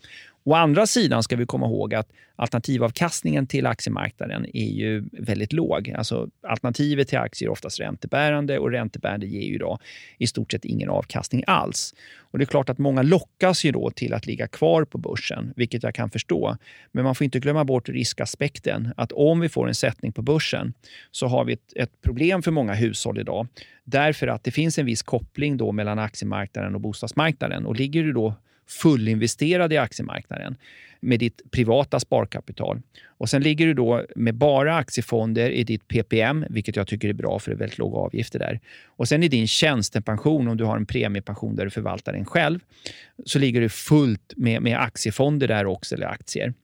Å 0.48 0.54
andra 0.54 0.86
sidan 0.86 1.22
ska 1.22 1.36
vi 1.36 1.46
komma 1.46 1.66
ihåg 1.66 1.94
att 1.94 2.08
alternativavkastningen 2.36 3.46
till 3.46 3.66
aktiemarknaden 3.66 4.46
är 4.56 4.68
ju 4.68 5.04
väldigt 5.12 5.52
låg. 5.52 5.90
Alltså, 5.90 6.28
alternativet 6.42 7.08
till 7.08 7.18
aktier 7.18 7.48
är 7.48 7.52
oftast 7.52 7.80
räntebärande 7.80 8.58
och 8.58 8.70
räntebärande 8.70 9.26
ger 9.26 9.42
ju 9.42 9.58
då 9.58 9.78
i 10.18 10.26
stort 10.26 10.52
sett 10.52 10.64
ingen 10.64 10.90
avkastning 10.90 11.44
alls. 11.46 11.94
Och 12.18 12.38
Det 12.38 12.44
är 12.44 12.46
klart 12.46 12.68
att 12.68 12.78
många 12.78 13.02
lockas 13.02 13.64
ju 13.64 13.72
då 13.72 13.90
till 13.90 14.14
att 14.14 14.26
ligga 14.26 14.46
kvar 14.46 14.84
på 14.84 14.98
börsen, 14.98 15.52
vilket 15.56 15.82
jag 15.82 15.94
kan 15.94 16.10
förstå. 16.10 16.56
Men 16.92 17.04
man 17.04 17.14
får 17.14 17.24
inte 17.24 17.40
glömma 17.40 17.64
bort 17.64 17.88
riskaspekten. 17.88 18.94
Att 18.96 19.12
om 19.12 19.40
vi 19.40 19.48
får 19.48 19.68
en 19.68 19.74
sättning 19.74 20.12
på 20.12 20.22
börsen 20.22 20.74
så 21.10 21.26
har 21.26 21.44
vi 21.44 21.52
ett, 21.52 21.72
ett 21.76 22.02
problem 22.02 22.42
för 22.42 22.50
många 22.50 22.74
hushåll 22.74 23.18
idag. 23.18 23.46
Därför 23.84 24.26
att 24.26 24.44
det 24.44 24.50
finns 24.50 24.78
en 24.78 24.86
viss 24.86 25.02
koppling 25.02 25.56
då 25.56 25.72
mellan 25.72 25.98
aktiemarknaden 25.98 26.74
och 26.74 26.80
bostadsmarknaden. 26.80 27.66
Och 27.66 27.76
ligger 27.76 28.02
du 28.02 28.12
då 28.12 28.34
fullinvesterad 28.68 29.72
i 29.72 29.76
aktiemarknaden 29.76 30.56
med 31.00 31.20
ditt 31.20 31.50
privata 31.50 32.00
sparkapital. 32.00 32.80
Och 33.06 33.28
Sen 33.28 33.42
ligger 33.42 33.66
du 33.66 33.74
då 33.74 34.04
med 34.16 34.34
bara 34.34 34.76
aktiefonder 34.76 35.50
i 35.50 35.64
ditt 35.64 35.88
PPM, 35.88 36.44
vilket 36.50 36.76
jag 36.76 36.86
tycker 36.86 37.08
är 37.08 37.12
bra 37.12 37.38
för 37.38 37.50
det 37.50 37.54
är 37.54 37.58
väldigt 37.58 37.78
låga 37.78 37.98
avgifter 37.98 38.38
där. 38.38 38.60
Och 38.86 39.08
Sen 39.08 39.22
i 39.22 39.28
din 39.28 39.46
tjänstepension, 39.46 40.48
om 40.48 40.56
du 40.56 40.64
har 40.64 40.76
en 40.76 40.86
premiepension 40.86 41.56
där 41.56 41.64
du 41.64 41.70
förvaltar 41.70 42.12
den 42.12 42.24
själv, 42.24 42.60
så 43.24 43.38
ligger 43.38 43.60
du 43.60 43.68
fullt 43.68 44.32
med, 44.36 44.62
med 44.62 44.80
aktiefonder 44.80 45.48
där 45.48 45.66
också, 45.66 45.94
eller 45.94 46.06
aktier. 46.06 46.54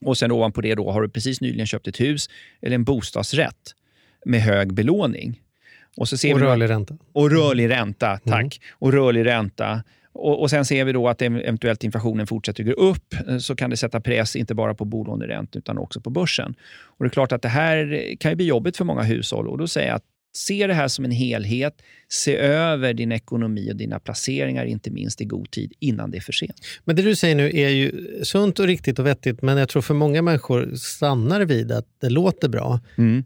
Och 0.00 0.18
sen 0.18 0.32
ovanpå 0.32 0.60
det 0.60 0.74
då 0.74 0.90
har 0.90 1.02
du 1.02 1.08
precis 1.08 1.40
nyligen 1.40 1.66
köpt 1.66 1.88
ett 1.88 2.00
hus 2.00 2.30
eller 2.62 2.74
en 2.74 2.84
bostadsrätt 2.84 3.74
med 4.24 4.40
hög 4.40 4.74
belåning. 4.74 5.40
Och, 5.96 6.08
så 6.08 6.16
ser 6.16 6.34
och 6.34 6.40
rörlig 6.40 6.68
ränta. 6.68 6.98
Och 7.12 7.30
rörlig 7.30 7.70
ränta, 7.70 8.18
tack. 8.24 8.40
Mm. 8.40 8.50
Och 8.70 8.92
rörlig 8.92 9.26
ränta. 9.26 9.82
Och, 10.14 10.42
och, 10.42 10.50
Sen 10.50 10.64
ser 10.64 10.84
vi 10.84 10.92
då 10.92 11.08
att 11.08 11.22
eventuellt 11.22 11.84
inflationen 11.84 12.26
fortsätter 12.26 12.64
gå 12.64 12.72
upp, 12.72 13.14
eh, 13.28 13.38
så 13.38 13.56
kan 13.56 13.70
det 13.70 13.76
sätta 13.76 14.00
press 14.00 14.36
inte 14.36 14.54
bara 14.54 14.74
på 14.74 14.84
bolåneräntan 14.84 15.58
utan 15.58 15.78
också 15.78 16.00
på 16.00 16.10
börsen. 16.10 16.54
Och 16.82 17.04
Det 17.04 17.08
är 17.08 17.10
klart 17.10 17.32
att 17.32 17.42
det 17.42 17.48
här 17.48 18.14
kan 18.20 18.36
bli 18.36 18.46
jobbigt 18.46 18.76
för 18.76 18.84
många 18.84 19.02
hushåll. 19.02 19.48
Och 19.48 19.58
Då 19.58 19.68
säger 19.68 19.88
jag 19.88 19.96
att 19.96 20.04
se 20.36 20.66
det 20.66 20.74
här 20.74 20.88
som 20.88 21.04
en 21.04 21.10
helhet. 21.10 21.82
Se 22.08 22.36
över 22.36 22.94
din 22.94 23.12
ekonomi 23.12 23.72
och 23.72 23.76
dina 23.76 23.98
placeringar, 23.98 24.64
inte 24.64 24.90
minst 24.90 25.20
i 25.20 25.24
god 25.24 25.50
tid, 25.50 25.72
innan 25.78 26.10
det 26.10 26.16
är 26.16 26.20
för 26.20 26.32
sent. 26.32 26.56
Men 26.84 26.96
det 26.96 27.02
du 27.02 27.16
säger 27.16 27.34
nu 27.34 27.50
är 27.54 27.68
ju 27.68 27.92
sunt 28.22 28.58
och 28.58 28.66
riktigt 28.66 28.98
och 28.98 29.06
vettigt, 29.06 29.42
men 29.42 29.56
jag 29.56 29.68
tror 29.68 29.82
för 29.82 29.94
många 29.94 30.22
människor 30.22 30.74
stannar 30.74 31.40
vid 31.40 31.72
att 31.72 31.86
det 32.00 32.10
låter 32.10 32.48
bra. 32.48 32.80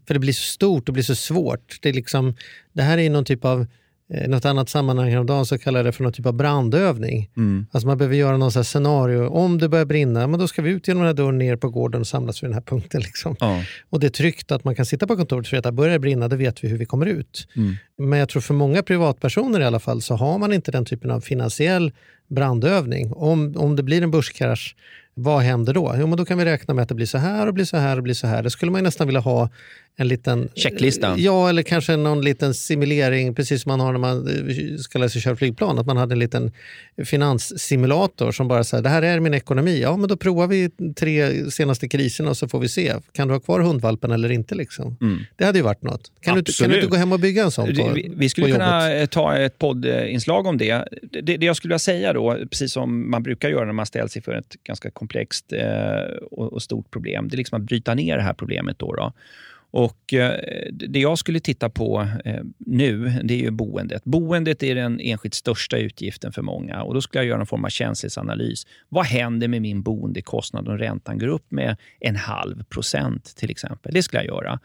För 0.07 0.13
det 0.13 0.19
blir 0.19 0.33
så 0.33 0.43
stort 0.43 0.89
och 0.89 0.93
blir 0.93 1.03
så 1.03 1.15
svårt. 1.15 1.77
Det, 1.81 1.89
är 1.89 1.93
liksom, 1.93 2.35
det 2.73 2.81
här 2.81 2.97
är 2.97 3.09
någon 3.09 3.25
typ 3.25 3.45
av 3.45 3.67
i 4.13 4.27
något 4.27 4.45
annat 4.45 4.69
sammanhang 4.69 5.09
häromdagen 5.09 5.45
så 5.45 5.57
kallar 5.57 5.79
jag 5.79 5.85
det 5.85 5.91
för 5.91 6.03
någon 6.03 6.13
typ 6.13 6.25
av 6.25 6.33
brandövning. 6.33 7.29
Alltså 7.71 7.87
man 7.87 7.97
behöver 7.97 8.15
göra 8.15 8.37
någon 8.37 8.63
scenario. 8.63 9.27
Om 9.27 9.57
det 9.57 9.69
börjar 9.69 9.85
brinna, 9.85 10.27
men 10.27 10.39
då 10.39 10.47
ska 10.47 10.61
vi 10.61 10.69
ut 10.69 10.87
genom 10.87 11.03
den 11.03 11.07
här 11.07 11.13
dörren 11.13 11.37
ner 11.37 11.55
på 11.55 11.69
gården 11.69 12.01
och 12.01 12.07
samlas 12.07 12.43
vid 12.43 12.49
den 12.49 12.53
här 12.53 12.61
punkten. 12.61 13.01
Liksom. 13.01 13.35
Ja. 13.39 13.63
Och 13.89 13.99
det 13.99 14.07
är 14.07 14.11
tryggt 14.11 14.51
att 14.51 14.63
man 14.63 14.75
kan 14.75 14.85
sitta 14.85 15.07
på 15.07 15.15
kontoret 15.15 15.47
och 15.47 15.53
veta 15.53 15.71
börjar 15.71 15.93
det 15.93 15.99
brinna, 15.99 16.27
då 16.27 16.35
vet 16.35 16.63
vi 16.63 16.67
hur 16.67 16.77
vi 16.77 16.85
kommer 16.85 17.05
ut. 17.05 17.47
Men 17.97 18.19
jag 18.19 18.29
tror 18.29 18.41
för 18.41 18.53
många 18.53 18.83
privatpersoner 18.83 19.59
i 19.59 19.63
alla 19.63 19.79
fall 19.79 20.01
så 20.01 20.15
har 20.15 20.37
man 20.37 20.53
inte 20.53 20.71
den 20.71 20.85
typen 20.85 21.11
av 21.11 21.21
finansiell 21.21 21.91
brandövning. 22.29 23.13
Om, 23.13 23.53
om 23.57 23.75
det 23.75 23.83
blir 23.83 24.01
en 24.01 24.11
börskrasch, 24.11 24.75
vad 25.13 25.41
händer 25.41 25.73
då? 25.73 25.95
Jo, 25.99 26.07
men 26.07 26.17
då 26.17 26.25
kan 26.25 26.37
vi 26.37 26.45
räkna 26.45 26.73
med 26.73 26.83
att 26.83 26.89
det 26.89 26.95
blir 26.95 27.05
så 27.05 27.17
här 27.17 27.47
och 27.47 27.53
blir 27.53 27.65
så 27.65 27.77
här 27.77 27.97
och 27.97 28.03
blir 28.03 28.13
så 28.13 28.27
här. 28.27 28.43
Det 28.43 28.49
skulle 28.49 28.71
man 28.71 28.79
ju 28.79 28.83
nästan 28.83 29.07
vilja 29.07 29.19
ha 29.19 29.49
en 29.95 30.07
liten... 30.07 30.49
Checklista. 30.55 31.15
Ja, 31.17 31.49
eller 31.49 31.61
kanske 31.61 31.95
någon 31.95 32.21
liten 32.21 32.53
simulering, 32.53 33.35
precis 33.35 33.61
som 33.61 33.69
man 33.69 33.79
har 33.79 33.91
när 33.91 33.99
man 33.99 34.27
eh, 34.27 34.77
ska 34.77 34.99
lära 34.99 35.09
sig 35.09 35.21
köra 35.21 35.35
flygplan. 35.35 35.79
Att 35.79 35.85
man 35.85 35.97
hade 35.97 36.13
en 36.15 36.19
liten 36.19 36.51
finanssimulator 37.05 38.31
som 38.31 38.47
bara 38.47 38.63
säger 38.63 38.83
det 38.83 38.89
här 38.89 39.01
är 39.01 39.19
min 39.19 39.33
ekonomi. 39.33 39.81
Ja, 39.81 39.97
men 39.97 40.09
då 40.09 40.17
provar 40.17 40.47
vi 40.47 40.69
tre 40.95 41.51
senaste 41.51 41.87
kriserna 41.87 42.29
och 42.29 42.37
så 42.37 42.47
får 42.47 42.59
vi 42.59 42.69
se. 42.69 42.93
Kan 43.11 43.27
du 43.27 43.33
ha 43.33 43.39
kvar 43.39 43.59
hundvalpen 43.59 44.11
eller 44.11 44.31
inte? 44.31 44.55
Liksom? 44.55 44.97
Det 45.35 45.45
hade 45.45 45.57
ju 45.57 45.63
varit 45.63 45.81
något. 45.83 46.11
Kan 46.21 46.33
du, 46.33 46.39
inte- 46.39 46.51
kan 46.51 46.69
du 46.69 46.75
inte 46.75 46.85
Absolut. 46.85 46.89
gå 46.89 46.95
hem 46.97 47.11
och 47.11 47.19
bygga 47.19 47.43
en 47.43 47.51
sån 47.51 47.75
på, 47.75 47.89
vi, 47.95 48.11
vi 48.15 48.29
skulle 48.29 48.47
på 48.47 48.53
kunna 48.53 48.89
jobbet? 48.89 49.01
eh, 49.01 49.05
ta 49.05 49.37
ett 49.37 49.57
poddinslag 49.57 50.45
om 50.45 50.57
det. 50.57 50.85
det. 51.01 51.37
Det 51.37 51.45
jag 51.45 51.55
skulle 51.55 51.69
vilja 51.69 51.79
säga 51.79 52.13
då, 52.13 52.37
precis 52.49 52.71
som 52.73 53.11
man 53.11 53.23
brukar 53.23 53.49
göra 53.49 53.65
när 53.65 53.73
man 53.73 53.85
ställs 53.85 54.15
inför 54.15 54.33
ett 54.33 54.55
ganska 54.63 54.91
komplext 54.91 55.53
eh, 55.53 56.15
och, 56.31 56.53
och 56.53 56.61
stort 56.61 56.91
problem, 56.91 57.27
det 57.29 57.35
är 57.35 57.37
liksom 57.37 57.61
att 57.61 57.67
bryta 57.67 57.93
ner 57.93 58.17
det 58.17 58.23
här 58.23 58.33
problemet. 58.33 58.79
Då, 58.79 58.93
då. 58.93 59.13
Och 59.71 60.13
eh, 60.13 60.39
Det 60.71 60.99
jag 60.99 61.17
skulle 61.17 61.39
titta 61.39 61.69
på 61.69 62.07
eh, 62.25 62.41
nu, 62.57 63.19
det 63.23 63.33
är 63.33 63.37
ju 63.37 63.51
boendet. 63.51 64.03
Boendet 64.03 64.63
är 64.63 64.75
den 64.75 64.99
enskilt 64.99 65.33
största 65.33 65.77
utgiften 65.77 66.33
för 66.33 66.41
många. 66.41 66.83
och 66.83 66.93
Då 66.93 67.01
skulle 67.01 67.23
jag 67.23 67.29
göra 67.29 67.39
en 67.39 67.45
form 67.45 67.65
av 67.65 67.69
känslighetsanalys. 67.69 68.67
Vad 68.89 69.05
händer 69.05 69.47
med 69.47 69.61
min 69.61 69.81
boendekostnad 69.81 70.67
om 70.67 70.77
räntan 70.77 71.19
går 71.19 71.27
upp 71.27 71.51
med 71.51 71.77
en 71.99 72.15
halv 72.15 72.63
procent 72.63 73.35
till 73.35 73.51
exempel? 73.51 73.93
Det 73.93 74.03
skulle 74.03 74.23
jag 74.23 74.27
göra. 74.27 74.59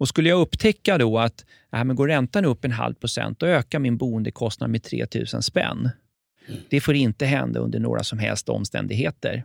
Och 0.00 0.08
Skulle 0.08 0.28
jag 0.28 0.40
upptäcka 0.40 0.98
då 0.98 1.18
att 1.18 1.44
äh, 1.72 1.84
men 1.84 1.96
går 1.96 2.08
räntan 2.08 2.44
upp 2.44 2.64
en 2.64 2.72
halv 2.72 2.94
procent, 2.94 3.38
då 3.38 3.46
ökar 3.46 3.78
min 3.78 3.96
boendekostnad 3.96 4.70
med 4.70 4.82
3 4.82 5.06
000 5.14 5.42
spänn. 5.42 5.90
Det 6.68 6.80
får 6.80 6.94
inte 6.94 7.26
hända 7.26 7.60
under 7.60 7.78
några 7.80 8.04
som 8.04 8.18
helst 8.18 8.48
omständigheter. 8.48 9.44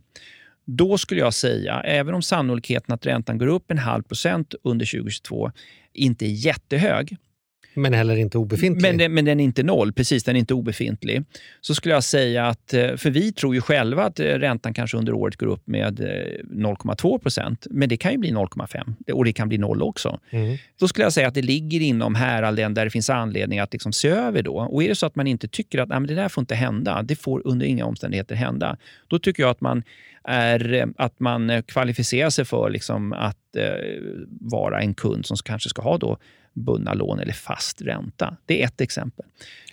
Då 0.65 0.97
skulle 0.97 1.21
jag 1.21 1.33
säga, 1.33 1.81
även 1.81 2.13
om 2.13 2.21
sannolikheten 2.21 2.93
att 2.93 3.05
räntan 3.05 3.37
går 3.37 3.47
upp 3.47 3.71
en 3.71 3.77
halv 3.77 4.03
procent 4.03 4.55
under 4.63 4.85
2022 4.85 5.51
inte 5.93 6.25
är 6.25 6.29
jättehög, 6.29 7.17
men 7.75 7.93
heller 7.93 8.15
inte 8.15 8.37
obefintlig. 8.37 8.81
men, 8.81 8.97
den- 8.97 9.13
men 9.13 9.25
den 9.25 9.39
är 9.39 9.43
inte 9.43 9.63
noll, 9.63 9.93
precis, 9.93 10.23
den 10.23 10.35
är 10.35 10.39
inte 10.39 10.53
obefintlig. 10.53 11.23
Så 11.61 11.75
skulle 11.75 11.93
jag 11.93 12.03
säga 12.03 12.47
att, 12.47 12.73
eh, 12.73 12.95
för 12.95 13.09
vi 13.09 13.31
tror 13.31 13.55
ju 13.55 13.61
själva 13.61 14.03
att 14.03 14.19
eh, 14.19 14.23
räntan 14.25 14.73
kanske 14.73 14.97
under 14.97 15.13
året 15.13 15.35
går 15.35 15.47
upp 15.47 15.67
med 15.67 15.99
eh, 15.99 16.05
0,2 16.43 17.19
procent, 17.19 17.67
men 17.69 17.89
det 17.89 17.97
kan 17.97 18.11
ju 18.11 18.17
bli 18.17 18.31
0,5 18.31 19.13
och 19.13 19.25
det 19.25 19.33
kan 19.33 19.49
bli 19.49 19.57
noll 19.57 19.81
också. 19.81 20.19
Mm. 20.29 20.57
Då 20.79 20.87
skulle 20.87 21.05
jag 21.05 21.13
säga 21.13 21.27
att 21.27 21.33
det 21.33 21.41
ligger 21.41 21.79
inom 21.81 22.15
häralden 22.15 22.73
där 22.73 22.85
det 22.85 22.91
finns 22.91 23.09
anledning 23.09 23.59
att 23.59 23.73
liksom 23.73 23.93
se 23.93 24.07
över 24.09 24.41
då. 24.41 24.55
Och 24.57 24.83
är 24.83 24.89
det 24.89 24.95
så 24.95 25.05
att 25.05 25.15
man 25.15 25.27
inte 25.27 25.47
tycker 25.47 25.79
att 25.79 25.89
"Nej, 25.89 25.99
men 25.99 26.07
det 26.07 26.15
där 26.15 26.29
får 26.29 26.41
inte 26.41 26.55
hända, 26.55 27.01
det 27.03 27.15
får 27.15 27.41
under 27.47 27.65
inga 27.65 27.85
omständigheter 27.85 28.35
hända, 28.35 28.77
då 29.07 29.19
tycker 29.19 29.43
jag 29.43 29.49
att 29.49 29.61
man, 29.61 29.83
är, 30.23 30.73
eh, 30.73 30.85
att 30.97 31.19
man 31.19 31.49
eh, 31.49 31.61
kvalificerar 31.61 32.29
sig 32.29 32.45
för 32.45 32.69
liksom 32.69 33.13
att 33.13 33.55
eh, 33.57 33.63
vara 34.41 34.81
en 34.81 34.93
kund 34.93 35.25
som 35.25 35.37
kanske 35.45 35.69
ska 35.69 35.81
ha 35.81 35.97
då 35.97 36.17
bundna 36.55 36.93
lån 36.93 37.19
eller 37.19 37.33
fast 37.33 37.81
ränta. 37.81 38.37
Det 38.45 38.61
är 38.61 38.65
ett 38.65 38.81
exempel. 38.81 39.25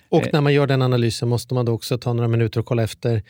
Och 0.09 0.21
Eh. 0.21 0.29
när 0.33 0.41
man 0.41 0.53
gör 0.53 0.67
den 0.67 0.81
analysen 0.81 1.29
måste 1.29 1.53
man 1.53 1.65
då 1.65 1.71
också 1.71 1.97
ta 1.97 2.13
några 2.13 2.27
minuter 2.27 2.59
och 2.59 2.65
kolla 2.65 2.83
efter 2.83 3.23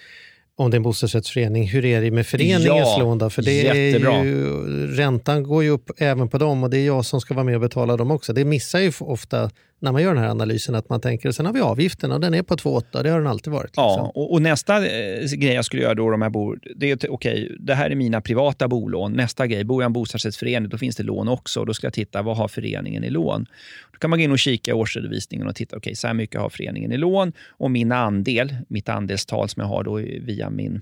om 0.56 0.72
det 0.72 0.76
är 0.76 0.80
en 0.80 0.84
bostadsrättsförening, 0.84 1.68
hur 1.68 1.86
är 1.86 2.02
det 2.02 2.12
med 2.12 2.28
föreningens 2.28 2.66
Ja, 2.66 2.98
lån? 3.00 3.18
Då? 3.18 3.30
För 3.30 3.42
det 3.42 3.54
jättebra. 3.54 4.14
är 4.14 4.24
ju, 4.24 4.88
räntan 4.96 5.44
går 5.44 5.64
ju 5.64 5.70
upp 5.70 5.92
även 5.98 6.30
på 6.30 6.38
dem 6.38 6.64
och 6.64 6.70
det 6.70 6.78
är 6.78 6.86
jag 6.86 7.06
som 7.06 7.22
ska 7.22 7.34
vara 7.34 7.44
med 7.44 7.56
och 7.56 7.62
betala 7.62 7.98
dem 7.98 8.12
också. 8.12 8.34
Det 8.34 8.46
missar 8.46 8.80
ju 8.80 8.92
ofta 9.00 9.50
när 9.84 9.92
man 9.92 10.02
gör 10.02 10.14
den 10.14 10.24
här 10.24 10.30
analysen 10.30 10.76
att 10.76 10.90
man 10.90 11.02
tänker 11.02 11.32
sen 11.32 11.46
har 11.46 11.54
vi 11.54 11.62
avgiften 11.62 12.12
och 12.12 12.20
den 12.20 12.34
är 12.34 12.44
på 12.44 12.56
2,8. 12.56 13.04
Det 13.04 13.10
har 13.10 13.18
den 13.18 13.28
alltid 13.28 13.54
varit. 13.54 13.66
Liksom. 13.66 13.84
Ja, 13.84 14.12
och, 14.16 14.34
och 14.34 14.42
nästa 14.42 14.78
eh, 14.78 15.26
grej 15.32 15.54
jag 15.54 15.66
skulle 15.66 15.82
göra 15.82 15.96
då 15.96 16.14
om 16.14 16.22
jag 16.22 16.32
bor, 16.32 16.60
det 16.76 17.04
är 17.04 17.12
okej, 17.12 17.56
det 17.60 17.74
här 17.74 17.90
är 17.90 17.96
mina 17.96 18.22
privata 18.22 18.68
bolån. 18.68 19.14
Nästa 19.14 19.48
grej, 19.48 19.64
bor 19.64 19.84
jag 19.84 19.86
i 19.86 19.90
en 19.90 19.94
bostadsrättsförening, 19.94 20.70
då 20.70 20.78
finns 20.78 20.96
det 20.96 21.04
lån 21.04 21.28
också. 21.28 21.60
Och 21.60 21.66
då 21.66 21.74
ska 21.74 21.88
jag 21.88 21.94
titta, 21.94 22.22
vad 22.22 22.38
har 22.38 22.48
föreningen 22.48 23.04
i 23.04 23.10
lån? 23.10 23.46
Då 23.92 24.00
kan 24.00 24.10
man 24.10 24.20
gå 24.20 24.24
in 24.24 24.32
och 24.32 24.40
kika 24.40 24.72
i 24.72 24.74
årsredovisningen 24.74 25.48
och 25.48 25.56
titta, 25.56 25.78
okej, 25.78 25.96
så 25.96 26.08
här 26.08 26.14
mycket 26.14 26.42
har 26.42 26.50
föreningen 26.50 26.92
i 26.92 26.98
lån 26.98 27.34
och 27.50 27.72
min 27.72 27.92
andel, 27.92 28.56
mitt 28.68 28.90
andelstal 28.90 29.50
som 29.50 29.62
jag 29.62 29.68
har 29.68 29.84
då 29.84 29.96
via 30.22 30.50
min 30.50 30.82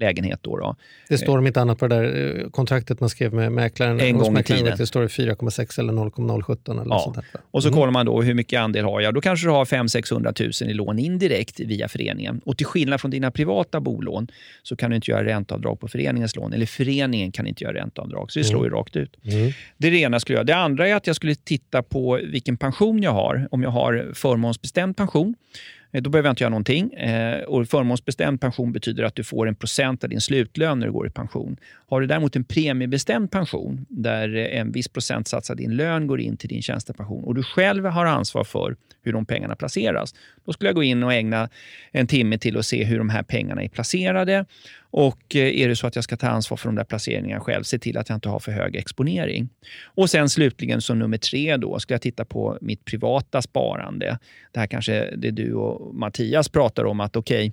lägenhet. 0.00 0.38
Då 0.42 0.56
då. 0.56 0.76
Det 1.08 1.18
står 1.18 1.38
om 1.38 1.46
inte 1.46 1.60
annat 1.60 1.78
på 1.78 1.88
det 1.88 1.94
där 1.96 2.38
eh, 2.44 2.50
kontraktet 2.50 3.00
man 3.00 3.08
skrev 3.08 3.32
med 3.34 3.52
mäklaren. 3.52 4.00
En 4.00 4.18
gång 4.18 4.38
i 4.38 4.42
tiden. 4.42 4.76
Det 4.78 4.86
står 4.86 5.08
4,6 5.08 5.78
eller 5.80 5.92
0,017 5.92 6.78
eller 6.78 6.90
Ja. 6.94 7.00
sånt 7.04 7.16
där. 7.16 7.24
Och 7.50 7.62
så 7.62 7.68
Mm. 7.68 7.78
kollar 7.80 7.92
man 7.92 8.06
då 8.06 8.22
hur 8.22 8.34
mycket 8.34 8.60
andel 8.60 8.84
har 8.84 9.00
jag. 9.00 9.14
Då 9.14 9.20
kanske 9.20 9.46
du 9.46 9.50
har 9.50 9.64
500-600 9.64 10.62
000 10.62 10.70
i 10.70 10.74
lån 10.74 10.98
indirekt 10.98 11.60
via 11.60 11.88
föreningen. 11.88 12.40
Och 12.44 12.56
till 12.56 12.66
skillnad 12.66 13.00
från 13.00 13.10
dina 13.10 13.30
privata 13.30 13.80
bolån 13.80 14.28
så 14.62 14.76
kan 14.76 14.90
du 14.90 14.96
inte 14.96 15.10
göra 15.10 15.24
ränteavdrag 15.24 15.80
på 15.80 15.88
föreningens 15.88 16.36
lån. 16.36 16.52
Eller 16.52 16.66
föreningen 16.66 17.32
kan 17.32 17.46
inte 17.46 17.64
göra 17.64 17.74
ränteavdrag. 17.74 18.32
Så 18.32 18.38
det 18.38 18.44
slår 18.44 18.64
ju 18.64 18.70
rakt 18.70 18.96
ut. 18.96 19.16
Mm. 19.24 19.52
Det 19.76 19.86
är 19.86 19.90
det 19.90 19.98
ena 19.98 20.14
jag 20.14 20.20
skulle 20.22 20.36
göra. 20.36 20.44
Det 20.44 20.56
andra 20.56 20.88
är 20.88 20.94
att 20.94 21.06
jag 21.06 21.16
skulle 21.16 21.34
titta 21.34 21.82
på 21.82 22.20
vilken 22.32 22.56
pension 22.56 23.02
jag 23.02 23.12
har. 23.12 23.48
Om 23.50 23.62
jag 23.62 23.70
har 23.70 24.10
förmånsbestämd 24.14 24.96
pension, 24.96 25.28
eh, 25.28 25.83
Eh, 25.94 26.02
då 26.02 26.10
behöver 26.10 26.28
jag 26.28 26.32
inte 26.32 26.42
göra 26.42 26.50
någonting. 26.50 26.92
Eh, 26.92 27.42
och 27.42 27.68
förmånsbestämd 27.68 28.40
pension 28.40 28.72
betyder 28.72 29.04
att 29.04 29.14
du 29.14 29.24
får 29.24 29.48
en 29.48 29.54
procent 29.54 30.04
av 30.04 30.10
din 30.10 30.20
slutlön 30.20 30.78
när 30.78 30.86
du 30.86 30.92
går 30.92 31.06
i 31.06 31.10
pension. 31.10 31.56
Har 31.88 32.00
du 32.00 32.06
däremot 32.06 32.36
en 32.36 32.44
premiebestämd 32.44 33.30
pension, 33.30 33.86
där 33.88 34.36
en 34.36 34.72
viss 34.72 34.88
procentsats 34.88 35.50
av 35.50 35.56
din 35.56 35.76
lön 35.76 36.06
går 36.06 36.20
in 36.20 36.36
till 36.36 36.48
din 36.48 36.62
tjänstepension 36.62 37.24
och 37.24 37.34
du 37.34 37.42
själv 37.42 37.84
har 37.84 38.06
ansvar 38.06 38.44
för 38.44 38.76
hur 39.02 39.12
de 39.12 39.26
pengarna 39.26 39.56
placeras, 39.56 40.14
då 40.44 40.52
skulle 40.52 40.68
jag 40.68 40.74
gå 40.74 40.82
in 40.82 41.02
och 41.02 41.12
ägna 41.12 41.48
en 41.92 42.06
timme 42.06 42.38
till 42.38 42.56
att 42.56 42.66
se 42.66 42.84
hur 42.84 42.98
de 42.98 43.08
här 43.08 43.22
pengarna 43.22 43.62
är 43.62 43.68
placerade. 43.68 44.44
Och 44.96 45.36
eh, 45.36 45.60
är 45.60 45.68
det 45.68 45.76
så 45.76 45.86
att 45.86 45.94
jag 45.94 46.04
ska 46.04 46.16
ta 46.16 46.28
ansvar 46.28 46.56
för 46.56 46.68
de 46.68 46.74
där 46.74 46.84
placeringarna 46.84 47.40
själv, 47.40 47.62
se 47.62 47.78
till 47.78 47.98
att 47.98 48.08
jag 48.08 48.16
inte 48.16 48.28
har 48.28 48.38
för 48.38 48.52
hög 48.52 48.76
exponering. 48.76 49.48
Och 49.84 50.10
sen 50.10 50.28
slutligen 50.28 50.80
som 50.80 50.98
nummer 50.98 51.18
tre 51.18 51.56
då, 51.56 51.78
ska 51.78 51.94
jag 51.94 52.02
titta 52.02 52.24
på 52.24 52.58
mitt 52.60 52.84
privata 52.84 53.42
sparande. 53.42 54.18
Det 54.52 54.60
här 54.60 54.66
kanske 54.66 55.16
det 55.16 55.30
du 55.30 55.54
och 55.54 55.94
Mattias 55.94 56.48
pratar 56.48 56.84
om 56.84 57.00
att 57.00 57.16
okej, 57.16 57.52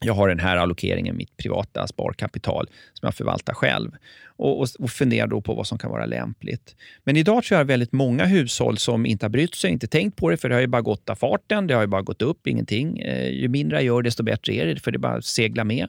jag 0.00 0.14
har 0.14 0.28
den 0.28 0.38
här 0.38 0.56
allokeringen, 0.56 1.16
mitt 1.16 1.36
privata 1.36 1.86
sparkapital, 1.86 2.66
som 2.92 3.06
jag 3.06 3.14
förvaltar 3.14 3.54
själv. 3.54 3.90
Och, 4.24 4.60
och, 4.60 4.68
och 4.78 4.90
funderar 4.90 5.26
då 5.26 5.40
på 5.40 5.54
vad 5.54 5.66
som 5.66 5.78
kan 5.78 5.90
vara 5.90 6.06
lämpligt. 6.06 6.76
Men 7.04 7.16
idag 7.16 7.44
tror 7.44 7.58
jag 7.58 7.64
väldigt 7.64 7.92
många 7.92 8.24
hushåll 8.24 8.78
som 8.78 9.06
inte 9.06 9.24
har 9.24 9.30
brytt 9.30 9.54
sig, 9.54 9.70
inte 9.70 9.86
tänkt 9.86 10.16
på 10.16 10.30
det, 10.30 10.36
för 10.36 10.48
det 10.48 10.54
har 10.54 10.60
ju 10.60 10.66
bara 10.66 10.82
gått 10.82 11.10
av 11.10 11.14
farten. 11.14 11.66
Det 11.66 11.74
har 11.74 11.80
ju 11.80 11.86
bara 11.86 12.02
gått 12.02 12.22
upp, 12.22 12.46
ingenting. 12.46 12.98
Eh, 12.98 13.28
ju 13.28 13.48
mindre 13.48 13.76
jag 13.76 13.84
gör, 13.84 14.02
desto 14.02 14.22
bättre 14.22 14.54
är 14.54 14.66
det, 14.66 14.80
för 14.80 14.90
det 14.90 14.98
bara 14.98 15.14
att 15.14 15.24
segla 15.24 15.64
med. 15.64 15.88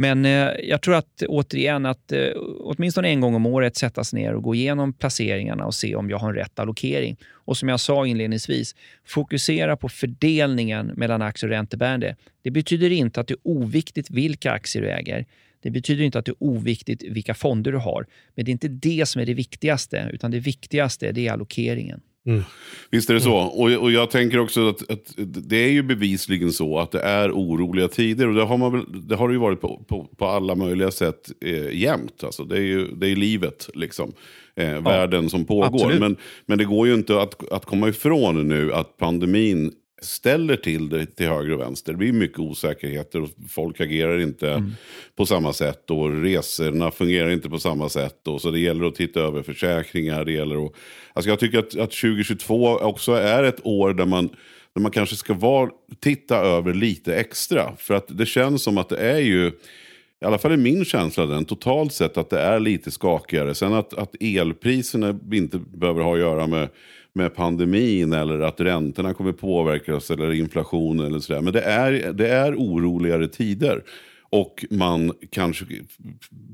Men 0.00 0.24
eh, 0.24 0.50
jag 0.62 0.82
tror 0.82 0.94
att 0.94 1.22
återigen 1.28 1.86
att 1.86 2.12
eh, 2.12 2.28
åtminstone 2.60 3.08
en 3.08 3.20
gång 3.20 3.34
om 3.34 3.46
året 3.46 3.76
sätta 3.76 4.04
sig 4.04 4.20
ner 4.20 4.34
och 4.34 4.42
gå 4.42 4.54
igenom 4.54 4.92
placeringarna 4.92 5.66
och 5.66 5.74
se 5.74 5.96
om 5.96 6.10
jag 6.10 6.18
har 6.18 6.28
en 6.28 6.34
rätt 6.34 6.58
allokering. 6.58 7.16
Och 7.32 7.56
som 7.56 7.68
jag 7.68 7.80
sa 7.80 8.06
inledningsvis, 8.06 8.74
fokusera 9.06 9.76
på 9.76 9.88
fördelningen 9.88 10.86
mellan 10.86 11.22
aktier 11.22 11.50
och 11.50 11.56
räntebärande. 11.56 12.16
Det 12.42 12.50
betyder 12.50 12.92
inte 12.92 13.20
att 13.20 13.26
det 13.26 13.34
är 13.34 13.38
oviktigt 13.42 14.10
vilka 14.10 14.52
aktier 14.52 14.82
du 14.82 14.90
äger. 14.90 15.26
Det 15.62 15.70
betyder 15.70 16.04
inte 16.04 16.18
att 16.18 16.24
det 16.24 16.32
är 16.32 16.42
oviktigt 16.42 17.02
vilka 17.02 17.34
fonder 17.34 17.72
du 17.72 17.78
har. 17.78 18.06
Men 18.34 18.44
det 18.44 18.50
är 18.50 18.52
inte 18.52 18.68
det 18.68 19.08
som 19.08 19.22
är 19.22 19.26
det 19.26 19.34
viktigaste, 19.34 20.10
utan 20.12 20.30
det 20.30 20.40
viktigaste 20.40 21.12
det 21.12 21.26
är 21.26 21.32
allokeringen. 21.32 22.00
Visst 22.90 23.10
är 23.10 23.14
det 23.14 23.20
så. 23.20 23.36
Och, 23.36 23.72
och 23.72 23.92
jag 23.92 24.10
tänker 24.10 24.38
också 24.38 24.68
att, 24.68 24.90
att 24.90 25.14
det 25.18 25.56
är 25.56 25.70
ju 25.70 25.82
bevisligen 25.82 26.52
så 26.52 26.78
att 26.78 26.90
det 26.90 27.00
är 27.00 27.30
oroliga 27.30 27.88
tider. 27.88 28.28
Och 28.28 28.34
det 28.34 28.44
har, 28.44 28.56
man 28.56 28.72
väl, 28.72 29.08
det, 29.08 29.16
har 29.16 29.28
det 29.28 29.32
ju 29.32 29.40
varit 29.40 29.60
på, 29.60 29.84
på, 29.88 30.08
på 30.16 30.26
alla 30.26 30.54
möjliga 30.54 30.90
sätt 30.90 31.30
eh, 31.40 31.76
jämt. 31.78 32.24
Alltså, 32.24 32.44
det 32.44 32.56
är 32.56 32.62
ju 32.62 32.86
det 32.94 33.08
är 33.08 33.16
livet, 33.16 33.68
liksom. 33.74 34.12
Eh, 34.56 34.82
världen 34.82 35.30
som 35.30 35.44
pågår. 35.44 35.66
absolut. 35.66 36.00
Men, 36.00 36.16
men 36.46 36.58
det 36.58 36.64
går 36.64 36.86
ju 36.86 36.94
inte 36.94 37.20
att, 37.20 37.52
att 37.52 37.64
komma 37.64 37.88
ifrån 37.88 38.48
nu 38.48 38.72
att 38.72 38.96
pandemin 38.96 39.72
ställer 40.02 40.56
till 40.56 40.88
det 40.88 41.06
till 41.06 41.28
höger 41.28 41.52
och 41.52 41.60
vänster. 41.60 41.92
Det 41.92 41.98
blir 41.98 42.12
mycket 42.12 42.38
osäkerheter 42.38 43.22
och 43.22 43.28
folk 43.48 43.80
agerar 43.80 44.18
inte 44.20 44.50
Mm. 44.50 44.72
på 45.16 45.26
samma 45.26 45.52
sätt 45.52 45.90
och 45.90 46.22
resorna 46.22 46.90
fungerar 46.90 47.30
inte 47.30 47.48
på 47.50 47.58
samma 47.58 47.88
sätt. 47.88 48.28
Och 48.28 48.40
så 48.40 48.50
det 48.50 48.58
gäller 48.60 48.84
att 48.84 48.94
titta 48.94 49.20
över 49.20 49.42
försäkringar. 49.42 50.24
Det 50.24 50.32
gäller 50.32 50.66
att, 50.66 50.72
alltså 51.12 51.30
jag 51.30 51.38
tycker 51.38 51.58
att, 51.58 51.78
att 51.78 51.90
2022 51.90 52.78
också 52.78 53.12
är 53.12 53.44
ett 53.44 53.66
år 53.66 53.92
där 53.94 54.06
man, 54.06 54.28
där 54.74 54.80
man 54.82 54.90
kanske 54.90 55.16
ska 55.16 55.34
vara, 55.34 55.70
titta 56.00 56.36
över 56.36 56.74
lite 56.74 57.16
extra. 57.16 57.76
För 57.78 57.94
att 57.94 58.06
det 58.18 58.26
känns 58.26 58.62
som 58.62 58.78
att 58.78 58.88
det 58.88 58.96
är 58.98 59.18
ju, 59.18 59.46
i 60.20 60.24
alla 60.24 60.38
fall 60.38 60.52
är 60.52 60.56
min 60.56 60.84
känsla 60.84 61.26
den, 61.26 61.44
totalt 61.44 61.92
sett 61.92 62.16
att 62.16 62.30
det 62.30 62.40
är 62.40 62.60
lite 62.60 62.90
skakigare. 62.90 63.54
Sen 63.54 63.74
att, 63.74 63.94
att 63.94 64.14
elpriserna 64.20 65.18
inte 65.32 65.58
behöver 65.58 66.02
ha 66.02 66.12
att 66.14 66.18
göra 66.20 66.46
med, 66.46 66.68
med 67.18 67.34
pandemin 67.34 68.12
eller 68.12 68.40
att 68.40 68.60
räntorna 68.60 69.14
kommer 69.14 69.32
påverkas 69.32 70.10
eller 70.10 70.32
inflation 70.32 71.00
eller 71.00 71.18
sådär. 71.18 71.40
Men 71.40 71.52
det 71.52 71.62
är, 71.62 72.12
det 72.12 72.28
är 72.28 72.54
oroligare 72.54 73.28
tider. 73.28 73.82
Och 74.30 74.64
man 74.70 75.12
kanske 75.30 75.64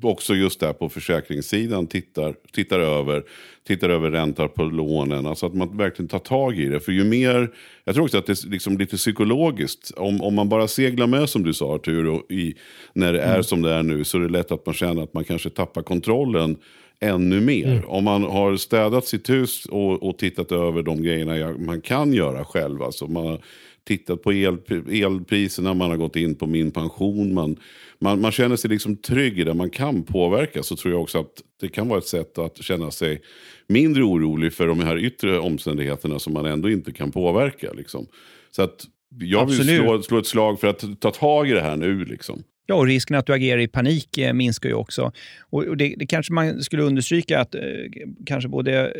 också 0.02 0.35
just 0.35 0.61
där 0.61 0.73
på 0.73 0.88
försäkringssidan 0.88 1.87
tittar, 1.87 2.35
tittar 2.52 2.80
över 2.80 3.23
tittar 3.66 3.88
över 3.90 4.11
räntan 4.11 4.49
på 4.49 4.64
lånen. 4.64 5.26
Alltså 5.26 5.47
att 5.47 5.54
man 5.54 5.76
verkligen 5.76 6.09
tar 6.09 6.18
tag 6.18 6.59
i 6.59 6.68
det. 6.68 6.80
För 6.80 6.92
ju 6.92 7.04
mer, 7.04 7.50
jag 7.85 7.94
tror 7.94 8.04
också 8.04 8.18
att 8.18 8.26
det 8.26 8.44
är 8.44 8.50
liksom 8.50 8.78
lite 8.78 8.97
psykologiskt. 8.97 9.90
Om, 9.97 10.23
om 10.23 10.35
man 10.35 10.49
bara 10.49 10.68
seglar 10.68 11.06
med 11.06 11.28
som 11.28 11.42
du 11.42 11.54
sa 11.54 11.75
Arturo, 11.75 12.33
i, 12.33 12.54
när 12.92 13.12
det 13.12 13.21
är 13.21 13.42
som 13.42 13.62
det 13.62 13.73
är 13.73 13.83
nu 13.83 14.04
så 14.04 14.18
är 14.18 14.23
det 14.23 14.28
lätt 14.28 14.52
att 14.52 14.66
man 14.66 14.75
känner 14.75 15.02
att 15.02 15.14
man 15.14 15.25
kanske 15.25 15.50
tappar 15.50 15.83
kontrollen 15.83 16.56
ännu 17.00 17.40
mer. 17.40 17.84
Om 17.86 18.04
man 18.04 18.22
har 18.22 18.56
städat 18.56 19.06
sitt 19.06 19.30
hus 19.30 19.66
och, 19.66 20.02
och 20.02 20.18
tittat 20.18 20.52
över 20.52 20.82
de 20.82 21.02
grejerna 21.02 21.38
jag, 21.38 21.60
man 21.60 21.80
kan 21.80 22.12
göra 22.12 22.44
själv. 22.44 22.82
Alltså 22.82 23.06
man 23.06 23.26
har 23.26 23.40
tittat 23.84 24.22
på 24.22 24.32
el, 24.32 24.58
elpriserna, 24.90 25.74
man 25.74 25.90
har 25.90 25.96
gått 25.96 26.16
in 26.16 26.34
på 26.34 26.46
min 26.46 26.70
pension. 26.70 27.34
Man, 27.34 27.56
man, 27.98 28.20
man 28.20 28.32
känner 28.32 28.56
sig 28.56 28.70
liksom 28.70 28.96
trygg 28.96 29.38
i 29.38 29.44
det 29.44 29.54
man 29.54 29.70
kan 29.70 30.02
påverka. 30.02 30.62
Så 30.62 30.76
tror 30.76 30.94
jag 30.94 31.02
också 31.02 31.18
att 31.18 31.42
det 31.60 31.68
kan 31.68 31.88
vara 31.88 31.98
ett 31.98 32.06
sätt 32.06 32.38
att 32.38 32.62
känna 32.62 32.90
sig 32.90 33.20
mindre 33.66 34.02
orolig 34.02 34.52
för 34.52 34.66
de 34.66 34.80
här 34.80 34.98
yttre 34.98 35.38
omständigheterna 35.38 36.18
som 36.18 36.32
man 36.32 36.46
ändå 36.46 36.70
inte 36.70 36.92
kan 36.92 37.12
påverka. 37.12 37.72
Liksom. 37.72 38.06
Så 38.50 38.62
att 38.62 38.84
jag 39.20 39.46
vill 39.46 39.78
slå, 39.78 40.02
slå 40.02 40.18
ett 40.18 40.26
slag 40.26 40.60
för 40.60 40.68
att 40.68 41.00
ta 41.00 41.10
tag 41.10 41.48
i 41.48 41.52
det 41.52 41.60
här 41.60 41.76
nu. 41.76 42.04
Liksom. 42.04 42.42
Ja, 42.66 42.75
och 42.75 42.87
risken 42.87 43.16
att 43.16 43.26
du 43.26 43.33
agerar 43.33 43.61
i 43.61 43.68
panik 43.68 44.18
eh, 44.18 44.33
minskar 44.33 44.68
ju 44.68 44.75
också. 44.75 45.12
Och, 45.40 45.64
och 45.64 45.76
det, 45.76 45.94
det 45.99 46.06
kanske 46.06 46.33
man 46.33 46.62
skulle 46.62 46.83
understryka 46.83 47.40
att 47.40 47.54
eh, 47.54 47.62
kanske 48.26 48.49
både 48.49 48.87
eh, 48.87 48.92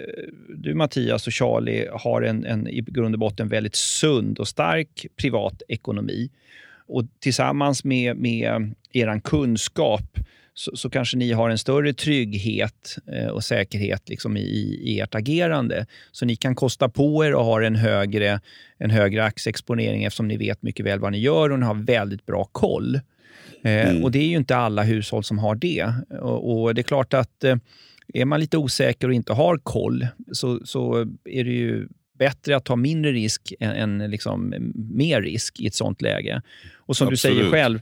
du 0.56 0.75
Mattias 0.75 1.26
och 1.26 1.33
Charlie 1.33 1.88
har 1.92 2.23
en, 2.23 2.44
en 2.44 2.68
i 2.68 2.80
grund 2.80 3.14
och 3.14 3.18
botten 3.18 3.49
väldigt 3.49 3.76
sund 3.76 4.38
och 4.38 4.49
stark 4.49 5.06
privat 5.16 5.62
ekonomi. 5.68 6.30
Och 6.87 7.04
tillsammans 7.21 7.85
med, 7.85 8.16
med 8.16 8.49
eh, 8.49 8.61
er 8.92 9.21
kunskap 9.21 10.18
så, 10.54 10.76
så 10.76 10.90
kanske 10.90 11.16
ni 11.16 11.33
har 11.33 11.50
en 11.50 11.59
större 11.59 11.92
trygghet 11.92 12.97
eh, 13.12 13.26
och 13.26 13.44
säkerhet 13.44 14.09
liksom 14.09 14.37
i, 14.37 14.80
i 14.83 15.00
ert 15.00 15.14
agerande. 15.14 15.87
Så 16.12 16.26
ni 16.26 16.37
kan 16.37 16.54
kosta 16.54 16.88
på 16.88 17.25
er 17.25 17.35
och 17.35 17.44
ha 17.44 17.62
en 17.62 17.76
högre, 17.76 18.40
en 18.78 18.90
högre 18.90 19.25
aktieexponering 19.25 20.04
eftersom 20.04 20.28
ni 20.28 20.37
vet 20.37 20.62
mycket 20.62 20.87
väl 20.87 21.00
vad 21.00 21.12
ni 21.12 21.18
gör 21.18 21.52
och 21.52 21.59
ni 21.59 21.66
har 21.66 21.75
väldigt 21.75 22.26
bra 22.26 22.44
koll. 22.52 23.00
Eh, 23.62 24.02
Och 24.02 24.10
Det 24.10 24.18
är 24.18 24.26
ju 24.26 24.36
inte 24.36 24.56
alla 24.56 24.82
hushåll 24.82 25.24
som 25.24 25.38
har 25.38 25.54
det. 25.54 25.92
Och, 26.20 26.62
och 26.62 26.74
Det 26.74 26.80
är 26.80 26.82
klart 26.82 27.14
att 27.14 27.44
eh, 27.44 27.56
är 28.14 28.24
man 28.24 28.40
lite 28.40 28.58
osäker 28.58 29.08
och 29.08 29.14
inte 29.14 29.32
har 29.32 29.58
koll 29.58 30.06
så, 30.32 30.60
så 30.66 30.98
är 31.24 31.44
det 31.44 31.50
ju 31.50 31.88
bättre 32.18 32.56
att 32.56 32.64
ta 32.64 32.76
mindre 32.76 33.12
risk 33.12 33.52
än, 33.60 34.00
än 34.00 34.10
liksom 34.10 34.54
mer 34.74 35.22
risk 35.22 35.60
i 35.60 35.66
ett 35.66 35.74
sånt 35.74 36.02
läge. 36.02 36.42
Och 36.74 36.96
som 36.96 37.10
du 37.10 37.16
säger 37.16 37.34
Absolut. 37.34 37.52
själv, 37.52 37.80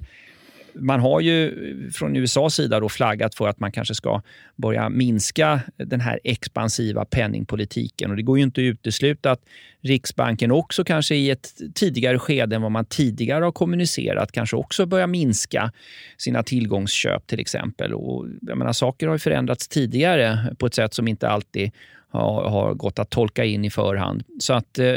man 0.75 1.01
har 1.01 1.21
ju 1.21 1.91
från 1.91 2.17
USAs 2.17 2.55
sida 2.55 2.81
då 2.81 2.89
flaggat 2.89 3.35
för 3.35 3.49
att 3.49 3.61
man 3.61 3.73
kanske 3.73 3.95
ska 3.95 4.23
börja 4.57 4.89
minska 4.89 5.61
den 5.77 6.01
här 6.01 6.21
expansiva 6.25 7.05
penningpolitiken. 7.05 8.11
Och 8.11 8.17
Det 8.17 8.23
går 8.23 8.39
ju 8.39 8.45
inte 8.45 8.61
att 8.61 8.65
utesluta 8.65 9.31
att 9.31 9.41
Riksbanken 9.81 10.51
också 10.51 10.85
kanske 10.85 11.15
i 11.15 11.31
ett 11.31 11.55
tidigare 11.75 12.19
skede 12.19 12.57
än 12.57 12.63
vad 12.63 12.73
man 12.73 12.85
tidigare 12.85 13.45
har 13.45 13.53
kommunicerat 13.53 14.33
kanske 14.33 14.57
också 14.57 14.87
börjar 14.87 15.07
minska 15.07 15.73
sina 16.19 16.43
tillgångsköp 16.43 17.27
till 17.27 17.41
exempel. 17.41 17.95
Och 17.95 18.27
jag 18.41 18.59
menar, 18.59 18.73
saker 18.73 19.07
har 19.07 19.15
ju 19.15 19.19
förändrats 19.19 19.69
tidigare 19.69 20.55
på 20.59 20.67
ett 20.67 20.75
sätt 20.75 20.95
som 20.95 21.09
inte 21.09 21.29
alltid 21.29 21.71
har, 22.09 22.51
har 22.51 22.75
gått 22.75 22.99
att 22.99 23.11
tolka 23.11 23.45
in 23.45 23.65
i 23.65 23.71
förhand. 23.71 24.25
Så 24.39 24.53
att 24.53 24.79
eh, 24.79 24.95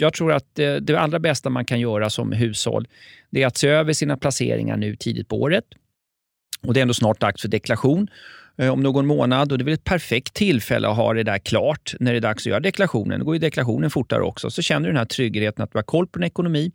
jag 0.00 0.12
tror 0.12 0.32
att 0.32 0.54
det 0.54 0.96
allra 0.96 1.18
bästa 1.18 1.50
man 1.50 1.64
kan 1.64 1.80
göra 1.80 2.10
som 2.10 2.32
hushåll 2.32 2.86
det 3.30 3.42
är 3.42 3.46
att 3.46 3.56
se 3.56 3.68
över 3.68 3.92
sina 3.92 4.16
placeringar 4.16 4.76
nu 4.76 4.96
tidigt 4.96 5.28
på 5.28 5.40
året. 5.40 5.64
Och 6.62 6.74
Det 6.74 6.80
är 6.80 6.82
ändå 6.82 6.94
snart 6.94 7.20
dags 7.20 7.42
för 7.42 7.48
deklaration 7.48 8.08
eh, 8.58 8.72
om 8.72 8.82
någon 8.82 9.06
månad 9.06 9.52
och 9.52 9.58
det 9.58 9.62
är 9.62 9.64
väl 9.64 9.74
ett 9.74 9.84
perfekt 9.84 10.34
tillfälle 10.34 10.88
att 10.88 10.96
ha 10.96 11.14
det 11.14 11.22
där 11.22 11.38
klart 11.38 11.94
när 12.00 12.12
det 12.12 12.18
är 12.18 12.20
dags 12.20 12.42
att 12.42 12.50
göra 12.50 12.60
deklarationen. 12.60 13.18
Då 13.18 13.24
går 13.24 13.34
ju 13.34 13.38
deklarationen 13.38 13.90
fortare 13.90 14.22
också. 14.22 14.50
Så 14.50 14.62
känner 14.62 14.86
du 14.86 14.92
den 14.92 14.98
här 14.98 15.04
tryggheten 15.04 15.64
att 15.64 15.72
du 15.72 15.78
har 15.78 15.82
koll 15.82 16.06
på 16.06 16.18
din 16.18 16.26
ekonomi. 16.26 16.72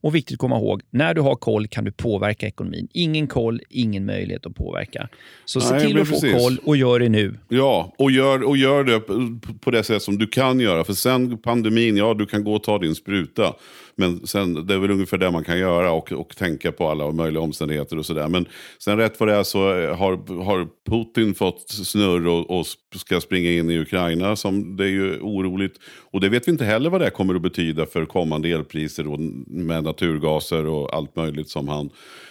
Och 0.00 0.14
viktigt 0.14 0.34
att 0.34 0.38
komma 0.38 0.56
ihåg, 0.56 0.82
när 0.90 1.14
du 1.14 1.20
har 1.20 1.34
koll 1.34 1.66
kan 1.68 1.84
du 1.84 1.92
påverka 1.92 2.46
ekonomin. 2.46 2.88
Ingen 2.92 3.26
koll, 3.26 3.60
ingen 3.70 4.06
möjlighet 4.06 4.46
att 4.46 4.54
påverka. 4.54 5.08
Så 5.44 5.60
se 5.60 5.74
Nej, 5.74 5.86
till 5.86 6.00
att 6.00 6.08
få 6.08 6.14
precis. 6.20 6.32
koll 6.42 6.58
och 6.64 6.76
gör 6.76 6.98
det 6.98 7.08
nu. 7.08 7.34
Ja, 7.48 7.94
och 7.98 8.10
gör, 8.10 8.42
och 8.42 8.56
gör 8.56 8.84
det 8.84 9.00
på- 9.00 9.38
på 9.60 9.70
det 9.70 9.82
sätt 9.82 10.02
som 10.02 10.18
du 10.18 10.26
kan 10.26 10.60
göra. 10.60 10.84
För 10.84 10.92
sen 10.92 11.38
pandemin, 11.38 11.96
ja 11.96 12.14
du 12.14 12.26
kan 12.26 12.44
gå 12.44 12.54
och 12.54 12.62
ta 12.62 12.78
din 12.78 12.94
spruta. 12.94 13.54
Men 13.98 14.26
sen, 14.26 14.66
det 14.66 14.74
är 14.74 14.78
väl 14.78 14.90
ungefär 14.90 15.18
det 15.18 15.30
man 15.30 15.44
kan 15.44 15.58
göra 15.58 15.92
och, 15.92 16.12
och 16.12 16.36
tänka 16.36 16.72
på 16.72 16.88
alla 16.88 17.12
möjliga 17.12 17.42
omständigheter 17.42 17.98
och 17.98 18.06
sådär. 18.06 18.28
Men 18.28 18.46
sen 18.78 18.96
rätt 18.96 19.20
vad 19.20 19.28
det 19.28 19.34
är 19.34 19.42
så 19.42 19.80
eh, 19.80 19.96
har, 19.96 20.42
har 20.44 20.66
Putin 20.88 21.34
fått 21.34 21.68
snurr 21.70 22.26
och, 22.26 22.58
och 22.58 22.66
ska 22.96 23.20
springa 23.20 23.50
in 23.50 23.70
i 23.70 23.78
Ukraina. 23.78 24.36
Som 24.36 24.76
det 24.76 24.84
är 24.84 24.88
ju 24.88 25.18
oroligt. 25.20 25.74
Och 26.10 26.20
det 26.20 26.28
vet 26.28 26.48
vi 26.48 26.52
inte 26.52 26.64
heller 26.64 26.90
vad 26.90 27.00
det 27.00 27.10
kommer 27.10 27.34
att 27.34 27.42
betyda 27.42 27.86
för 27.86 28.04
kommande 28.04 28.48
elpriser 28.48 29.08
och 29.12 29.20
med 29.46 29.85
naturgaser 29.86 30.66
och 30.66 30.94
allt 30.94 31.16
möjligt 31.16 31.48
som 31.48 31.68
han 31.68 31.90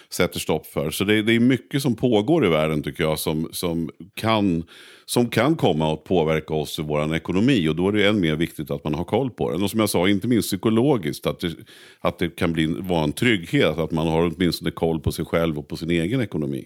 sätter 0.10 0.40
stopp 0.40 0.66
för. 0.66 0.92
Så 0.92 1.04
det, 1.04 1.22
det 1.22 1.36
är 1.36 1.40
mycket 1.40 1.82
som 1.82 1.96
pågår 1.96 2.46
i 2.46 2.50
världen 2.50 2.84
tycker 2.84 3.04
jag 3.04 3.20
som, 3.20 3.50
som, 3.52 3.90
kan, 4.14 4.64
som 5.06 5.30
kan 5.30 5.56
komma 5.56 5.94
att 5.94 6.04
påverka 6.04 6.54
oss 6.54 6.80
och 6.80 6.88
vår 6.88 7.16
ekonomi. 7.16 7.68
Och 7.70 7.76
då 7.76 7.88
är 7.88 7.92
det 7.92 8.08
än 8.08 8.20
mer 8.20 8.36
viktigt 8.36 8.72
att 8.72 8.84
man 8.84 8.94
har 8.94 9.04
koll 9.04 9.30
på 9.30 9.52
den. 9.52 9.64
Och 9.64 9.72
som 9.72 9.80
jag 9.80 9.90
sa, 9.90 10.10
inte 10.10 10.28
minst 10.28 10.48
psykologiskt, 10.48 11.28
att 11.28 11.40
det, 11.40 11.56
att 12.00 12.20
det 12.20 12.36
kan 12.36 12.54
bli, 12.54 12.66
vara 12.66 13.04
en 13.04 13.14
trygghet. 13.14 13.78
Att 13.78 13.92
man 13.92 14.08
har 14.08 14.32
åtminstone 14.36 14.72
koll 14.72 15.00
på 15.00 15.12
sig 15.12 15.26
själv 15.26 15.60
och 15.60 15.68
på 15.68 15.78
sin 15.78 15.92
egen 15.92 16.22
ekonomi. 16.22 16.66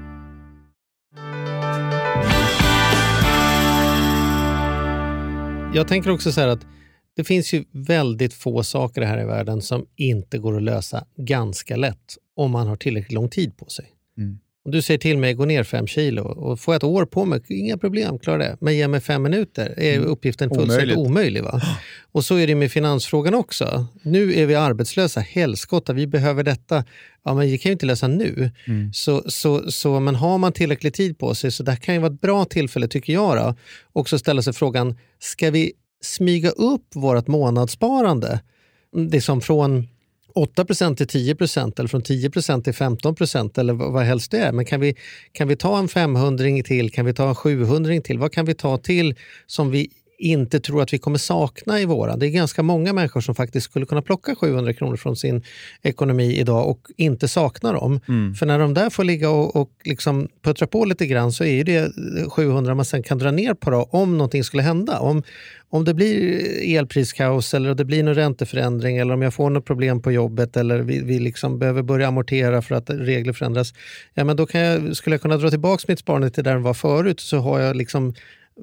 Jag 5.73 5.87
tänker 5.87 6.09
också 6.09 6.31
så 6.31 6.41
här 6.41 6.47
att 6.47 6.65
det 7.15 7.23
finns 7.23 7.53
ju 7.53 7.65
väldigt 7.71 8.33
få 8.33 8.63
saker 8.63 9.01
här 9.01 9.21
i 9.21 9.25
världen 9.25 9.61
som 9.61 9.85
inte 9.95 10.37
går 10.37 10.57
att 10.57 10.63
lösa 10.63 11.05
ganska 11.17 11.75
lätt 11.75 12.17
om 12.35 12.51
man 12.51 12.67
har 12.67 12.75
tillräckligt 12.75 13.11
lång 13.11 13.29
tid 13.29 13.57
på 13.57 13.65
sig. 13.65 13.85
Mm. 14.17 14.39
Om 14.65 14.71
du 14.71 14.81
säger 14.81 14.97
till 14.97 15.17
mig 15.17 15.33
gå 15.33 15.45
ner 15.45 15.63
fem 15.63 15.87
kilo 15.87 16.23
och 16.23 16.59
får 16.59 16.73
jag 16.73 16.79
ett 16.79 16.83
år 16.83 17.05
på 17.05 17.25
mig, 17.25 17.41
inga 17.49 17.77
problem, 17.77 18.19
klara 18.19 18.37
det. 18.37 18.57
Men 18.61 18.75
ge 18.75 18.87
mig 18.87 19.01
fem 19.01 19.23
minuter 19.23 19.73
är 19.77 19.95
Mm. 19.97 20.07
uppgiften 20.09 20.49
fullständigt 20.49 20.97
Omöjligt. 20.97 20.97
omöjlig. 20.97 21.43
Va? 21.43 21.61
Och 22.11 22.25
så 22.25 22.35
är 22.35 22.47
det 22.47 22.55
med 22.55 22.71
finansfrågan 22.71 23.33
också. 23.33 23.85
Nu 24.01 24.33
är 24.39 24.45
vi 24.45 24.55
arbetslösa, 24.55 25.19
helskotta, 25.19 25.93
vi 25.93 26.07
behöver 26.07 26.43
detta. 26.43 26.83
Ja, 27.25 27.33
men 27.33 27.49
det 27.49 27.57
kan 27.57 27.69
ju 27.69 27.73
inte 27.73 27.85
lösa 27.85 28.07
nu. 28.07 28.51
Mm. 28.67 28.93
Så, 28.93 29.23
så, 29.27 29.71
så, 29.71 29.99
men 29.99 30.15
har 30.15 30.37
man 30.37 30.51
tillräcklig 30.53 30.93
tid 30.93 31.17
på 31.17 31.35
sig, 31.35 31.51
så 31.51 31.63
det 31.63 31.71
här 31.71 31.77
kan 31.79 31.95
ju 31.95 32.01
vara 32.01 32.13
ett 32.13 32.21
bra 32.21 32.45
tillfälle 32.45 32.87
tycker 32.87 33.13
jag. 33.13 33.37
Då, 33.37 33.55
också 33.93 34.19
ställa 34.19 34.41
sig 34.41 34.53
frågan, 34.53 34.97
ska 35.19 35.51
vi 35.51 35.71
smyga 36.03 36.49
upp 36.49 36.85
vårt 36.95 37.27
månadssparande? 37.27 38.39
Det 39.09 39.21
som 39.21 39.41
från 39.41 39.87
8% 40.35 40.95
till 40.95 41.35
10% 41.35 41.79
eller 41.79 41.87
från 41.87 42.01
10% 42.01 42.63
till 42.63 42.73
15% 42.73 43.59
eller 43.59 43.73
vad 43.73 43.91
vad 43.91 44.03
helst 44.03 44.31
det 44.31 44.37
är. 44.37 44.51
Men 44.51 44.65
kan 44.65 44.79
vi, 44.79 44.95
kan 45.31 45.47
vi 45.47 45.55
ta 45.55 45.79
en 45.79 45.87
500 45.87 46.45
till, 46.65 46.91
kan 46.91 47.05
vi 47.05 47.13
ta 47.13 47.29
en 47.29 47.35
700 47.35 48.01
till? 48.01 48.19
Vad 48.19 48.31
kan 48.31 48.45
vi 48.45 48.53
ta 48.53 48.77
till 48.77 49.15
som 49.47 49.71
vi 49.71 49.89
inte 50.21 50.59
tror 50.59 50.81
att 50.81 50.93
vi 50.93 50.97
kommer 50.97 51.17
sakna 51.17 51.79
i 51.79 51.85
våran? 51.85 52.19
Det 52.19 52.27
är 52.27 52.29
ganska 52.29 52.63
många 52.63 52.93
människor 52.93 53.21
som 53.21 53.35
faktiskt 53.35 53.65
skulle 53.65 53.85
kunna 53.85 54.01
plocka 54.01 54.35
700 54.35 54.73
kronor 54.73 54.95
från 54.95 55.15
sin 55.15 55.43
ekonomi 55.81 56.39
idag 56.39 56.69
och 56.69 56.87
inte 56.97 57.27
sakna 57.27 57.71
dem. 57.71 57.99
För 58.39 58.45
när 58.45 58.59
de 58.59 58.73
där 58.73 58.89
får 58.89 59.03
ligga 59.03 59.29
och, 59.29 59.55
och 59.55 59.71
liksom 59.83 60.27
puttra 60.41 60.67
på 60.67 60.85
lite 60.85 61.05
grann 61.05 61.31
så 61.31 61.43
är 61.43 61.63
det 61.63 61.91
700 62.29 62.75
man 62.75 62.85
sen 62.85 63.03
kan 63.03 63.17
dra 63.17 63.31
ner 63.31 63.53
på 63.53 63.69
då, 63.69 63.89
om 63.91 64.17
någonting 64.17 64.43
skulle 64.43 64.63
hända. 64.63 64.99
Om, 64.99 65.23
om 65.69 65.85
det 65.85 65.93
blir 65.93 66.41
elpriskaos 66.77 67.53
eller 67.53 67.75
det 67.75 67.85
blir 67.85 68.03
någon 68.03 68.15
ränteförändring 68.15 68.97
eller 68.97 69.13
om 69.13 69.21
jag 69.21 69.33
får 69.33 69.49
något 69.49 69.65
problem 69.65 70.01
på 70.01 70.11
jobbet 70.11 70.57
eller 70.57 70.79
vi, 70.79 71.01
vi 71.03 71.19
liksom 71.19 71.59
behöver 71.59 71.81
börja 71.81 72.07
amortera 72.07 72.61
för 72.61 72.75
att 72.75 72.89
regler 72.89 73.33
förändras. 73.33 73.73
Ja, 74.13 74.23
men 74.23 74.37
då 74.37 74.45
kan 74.45 74.61
jag, 74.61 74.95
skulle 74.95 75.13
jag 75.13 75.21
kunna 75.21 75.37
dra 75.37 75.49
tillbaka 75.49 75.85
mitt 75.87 75.99
sparande 75.99 76.29
till 76.29 76.43
där 76.43 76.53
det 76.53 76.59
var 76.59 76.73
förut 76.73 77.19
så 77.19 77.37
har 77.37 77.59
jag 77.59 77.75
liksom 77.75 78.13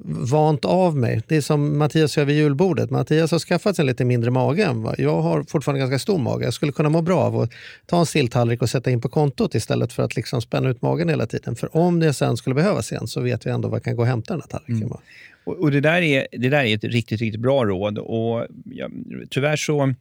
vant 0.05 0.65
av 0.65 0.97
mig. 0.97 1.21
Det 1.27 1.35
är 1.35 1.41
som 1.41 1.77
Mattias 1.77 2.17
gör 2.17 2.25
vid 2.25 2.35
julbordet. 2.35 2.89
Mattias 2.89 3.31
har 3.31 3.39
skaffat 3.39 3.75
sig 3.75 3.83
en 3.83 3.87
lite 3.87 4.05
mindre 4.05 4.31
mage 4.31 4.63
än 4.63 4.81
vad 4.81 4.99
jag 4.99 5.21
har 5.21 5.43
fortfarande 5.43 5.79
ganska 5.79 5.99
stor 5.99 6.17
mage. 6.17 6.43
Jag 6.43 6.53
skulle 6.53 6.71
kunna 6.71 6.89
må 6.89 7.01
bra 7.01 7.19
av 7.19 7.39
att 7.39 7.51
ta 7.85 7.99
en 7.99 8.05
silltallrik 8.05 8.61
och 8.61 8.69
sätta 8.69 8.91
in 8.91 9.01
på 9.01 9.09
kontot 9.09 9.55
istället 9.55 9.93
för 9.93 10.03
att 10.03 10.15
liksom 10.15 10.41
spänna 10.41 10.69
ut 10.69 10.81
magen 10.81 11.09
hela 11.09 11.25
tiden. 11.25 11.55
För 11.55 11.77
om 11.77 11.99
det 11.99 12.13
sen 12.13 12.37
skulle 12.37 12.53
behövas 12.53 12.91
igen 12.91 13.07
så 13.07 13.21
vet 13.21 13.45
vi 13.45 13.49
ändå 13.51 13.69
vad 13.69 13.75
jag 13.75 13.83
kan 13.83 13.95
gå 13.95 14.01
och 14.01 14.07
hämta 14.07 14.33
den 14.33 14.41
här 14.41 14.59
tallriken. 14.59 14.89
va? 14.89 14.99
Och, 15.43 15.59
och 15.59 15.71
det, 15.71 15.81
där 15.81 16.01
är, 16.01 16.27
det 16.31 16.49
där 16.49 16.63
är 16.63 16.75
ett 16.75 16.83
riktigt, 16.83 17.21
riktigt 17.21 17.41
bra 17.41 17.65
råd. 17.65 17.97
Och 17.97 18.45
ja, 18.65 18.89
tyvärr 19.29 19.55
så 19.55 19.93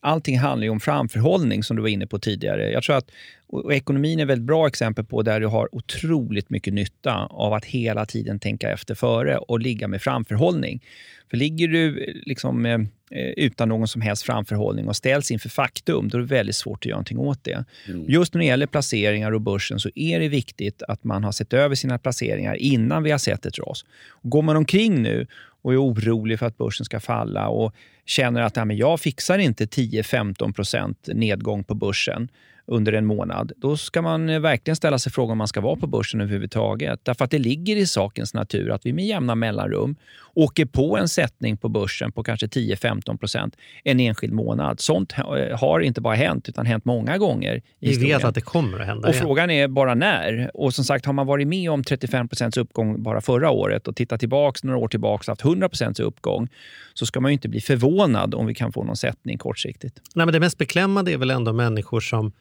allting 0.00 0.38
handlar 0.38 0.64
ju 0.64 0.70
om 0.70 0.80
framförhållning 0.80 1.62
som 1.62 1.76
du 1.76 1.82
var 1.82 1.88
inne 1.88 2.06
på 2.06 2.18
tidigare. 2.18 2.70
Jag 2.70 2.82
tror 2.82 2.96
att 2.96 3.10
och 3.50 3.74
ekonomin 3.74 4.18
är 4.18 4.22
ett 4.22 4.28
väldigt 4.28 4.46
bra 4.46 4.66
exempel 4.66 5.04
på 5.04 5.22
där 5.22 5.40
du 5.40 5.46
har 5.46 5.74
otroligt 5.74 6.50
mycket 6.50 6.74
nytta 6.74 7.14
av 7.30 7.52
att 7.52 7.64
hela 7.64 8.06
tiden 8.06 8.38
tänka 8.38 8.70
efter 8.70 8.94
före 8.94 9.38
och 9.38 9.60
ligga 9.60 9.88
med 9.88 10.02
framförhållning. 10.02 10.84
För 11.30 11.36
ligger 11.36 11.68
du 11.68 12.12
liksom, 12.26 12.66
eh, 12.66 12.80
eh, 13.10 13.28
utan 13.36 13.68
någon 13.68 13.88
som 13.88 14.02
helst 14.02 14.22
framförhållning 14.22 14.88
och 14.88 14.96
ställs 14.96 15.30
inför 15.30 15.48
faktum, 15.48 16.08
då 16.08 16.18
är 16.18 16.22
det 16.22 16.28
väldigt 16.28 16.56
svårt 16.56 16.78
att 16.78 16.86
göra 16.86 16.96
någonting 16.96 17.18
åt 17.18 17.44
det. 17.44 17.64
Just 18.08 18.34
när 18.34 18.38
det 18.38 18.46
gäller 18.46 18.66
placeringar 18.66 19.32
och 19.32 19.40
börsen 19.40 19.80
så 19.80 19.90
är 19.94 20.20
det 20.20 20.28
viktigt 20.28 20.82
att 20.82 21.04
man 21.04 21.24
har 21.24 21.32
sett 21.32 21.52
över 21.52 21.74
sina 21.74 21.98
placeringar 21.98 22.54
innan 22.54 23.02
vi 23.02 23.10
har 23.10 23.18
sett 23.18 23.46
ett 23.46 23.58
ras. 23.58 23.84
Går 24.22 24.42
man 24.42 24.56
omkring 24.56 25.02
nu 25.02 25.26
och 25.68 25.74
är 25.74 25.82
orolig 25.82 26.38
för 26.38 26.46
att 26.46 26.56
börsen 26.58 26.84
ska 26.84 27.00
falla 27.00 27.48
och 27.48 27.74
känner 28.06 28.40
att 28.42 28.56
"Nej, 28.56 28.64
men 28.64 28.76
jag 28.76 29.00
fixar 29.00 29.38
inte 29.38 29.66
10-15% 29.66 30.94
nedgång 31.14 31.64
på 31.64 31.74
börsen 31.74 32.28
under 32.70 32.92
en 32.92 33.06
månad, 33.06 33.52
då 33.56 33.76
ska 33.76 34.02
man 34.02 34.28
eh, 34.28 34.40
verkligen 34.40 34.76
ställa 34.76 34.98
sig 34.98 35.12
frågan 35.12 35.32
om 35.32 35.38
man 35.38 35.48
ska 35.48 35.60
vara 35.60 35.76
på 35.76 35.86
börsen 35.86 36.20
överhuvudtaget. 36.20 37.00
Därför 37.02 37.24
att 37.24 37.30
det 37.30 37.38
ligger 37.38 37.76
i 37.76 37.86
sakens 37.86 38.34
natur 38.34 38.70
att 38.70 38.86
vi 38.86 38.92
med 38.92 39.06
jämna 39.06 39.34
mellanrum 39.34 39.96
åker 40.34 40.64
på 40.66 40.98
en 40.98 41.08
sättning 41.08 41.56
på 41.56 41.68
börsen 41.68 42.12
på 42.12 42.22
kanske 42.22 42.46
10-15% 42.46 43.52
en 43.84 44.00
enskild 44.00 44.32
månad. 44.32 44.80
Sånt 44.80 45.12
ha- 45.12 45.56
har 45.56 45.80
inte 45.80 46.00
bara 46.00 46.14
hänt, 46.14 46.48
utan 46.48 46.66
hänt 46.66 46.84
många 46.84 47.18
gånger 47.18 47.56
i 47.56 47.62
Vi 47.80 47.96
vet 48.06 48.24
att 48.24 48.34
det 48.34 48.40
kommer 48.40 48.80
att 48.80 48.86
hända 48.86 49.08
Och 49.08 49.14
igen. 49.14 49.24
frågan 49.26 49.50
är 49.50 49.68
bara 49.68 49.94
när. 49.94 50.50
Och 50.54 50.74
som 50.74 50.84
sagt, 50.84 51.06
har 51.06 51.12
man 51.12 51.26
varit 51.26 51.48
med 51.48 51.70
om 51.70 51.82
35% 51.82 52.58
uppgång 52.58 53.02
bara 53.02 53.20
förra 53.20 53.50
året 53.50 53.88
och 53.88 53.96
tittat 53.96 54.20
tillbaka 54.20 54.58
några 54.62 54.78
år 54.78 54.88
tillbaka 54.88 55.20
och 55.22 55.26
haft 55.32 55.40
100 55.62 56.04
uppgång, 56.04 56.48
så 56.94 57.06
ska 57.06 57.20
man 57.20 57.30
ju 57.30 57.32
inte 57.32 57.48
bli 57.48 57.60
förvånad 57.60 58.34
om 58.34 58.46
vi 58.46 58.54
kan 58.54 58.72
få 58.72 58.84
någon 58.84 58.96
sättning 58.96 59.38
kortsiktigt. 59.38 60.00
Nej, 60.14 60.26
men 60.26 60.32
det 60.32 60.40
mest 60.40 60.58
beklämmande 60.58 61.12
är 61.12 61.18
väl 61.18 61.30
ändå 61.30 61.52
människor 61.52 62.00
som 62.00 62.32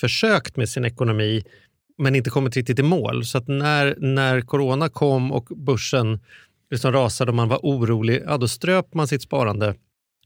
försökt 0.00 0.56
med 0.56 0.68
sin 0.68 0.84
ekonomi 0.84 1.42
men 1.98 2.14
inte 2.14 2.30
kommit 2.30 2.56
riktigt 2.56 2.78
i 2.78 2.82
mål. 2.82 3.24
Så 3.24 3.38
att 3.38 3.48
när, 3.48 3.96
när 3.98 4.40
corona 4.40 4.88
kom 4.88 5.32
och 5.32 5.44
börsen 5.44 6.20
liksom 6.70 6.92
rasade 6.92 7.30
och 7.30 7.34
man 7.34 7.48
var 7.48 7.58
orolig, 7.62 8.22
ja, 8.26 8.36
då 8.36 8.48
ströp 8.48 8.94
man 8.94 9.08
sitt 9.08 9.22
sparande 9.22 9.74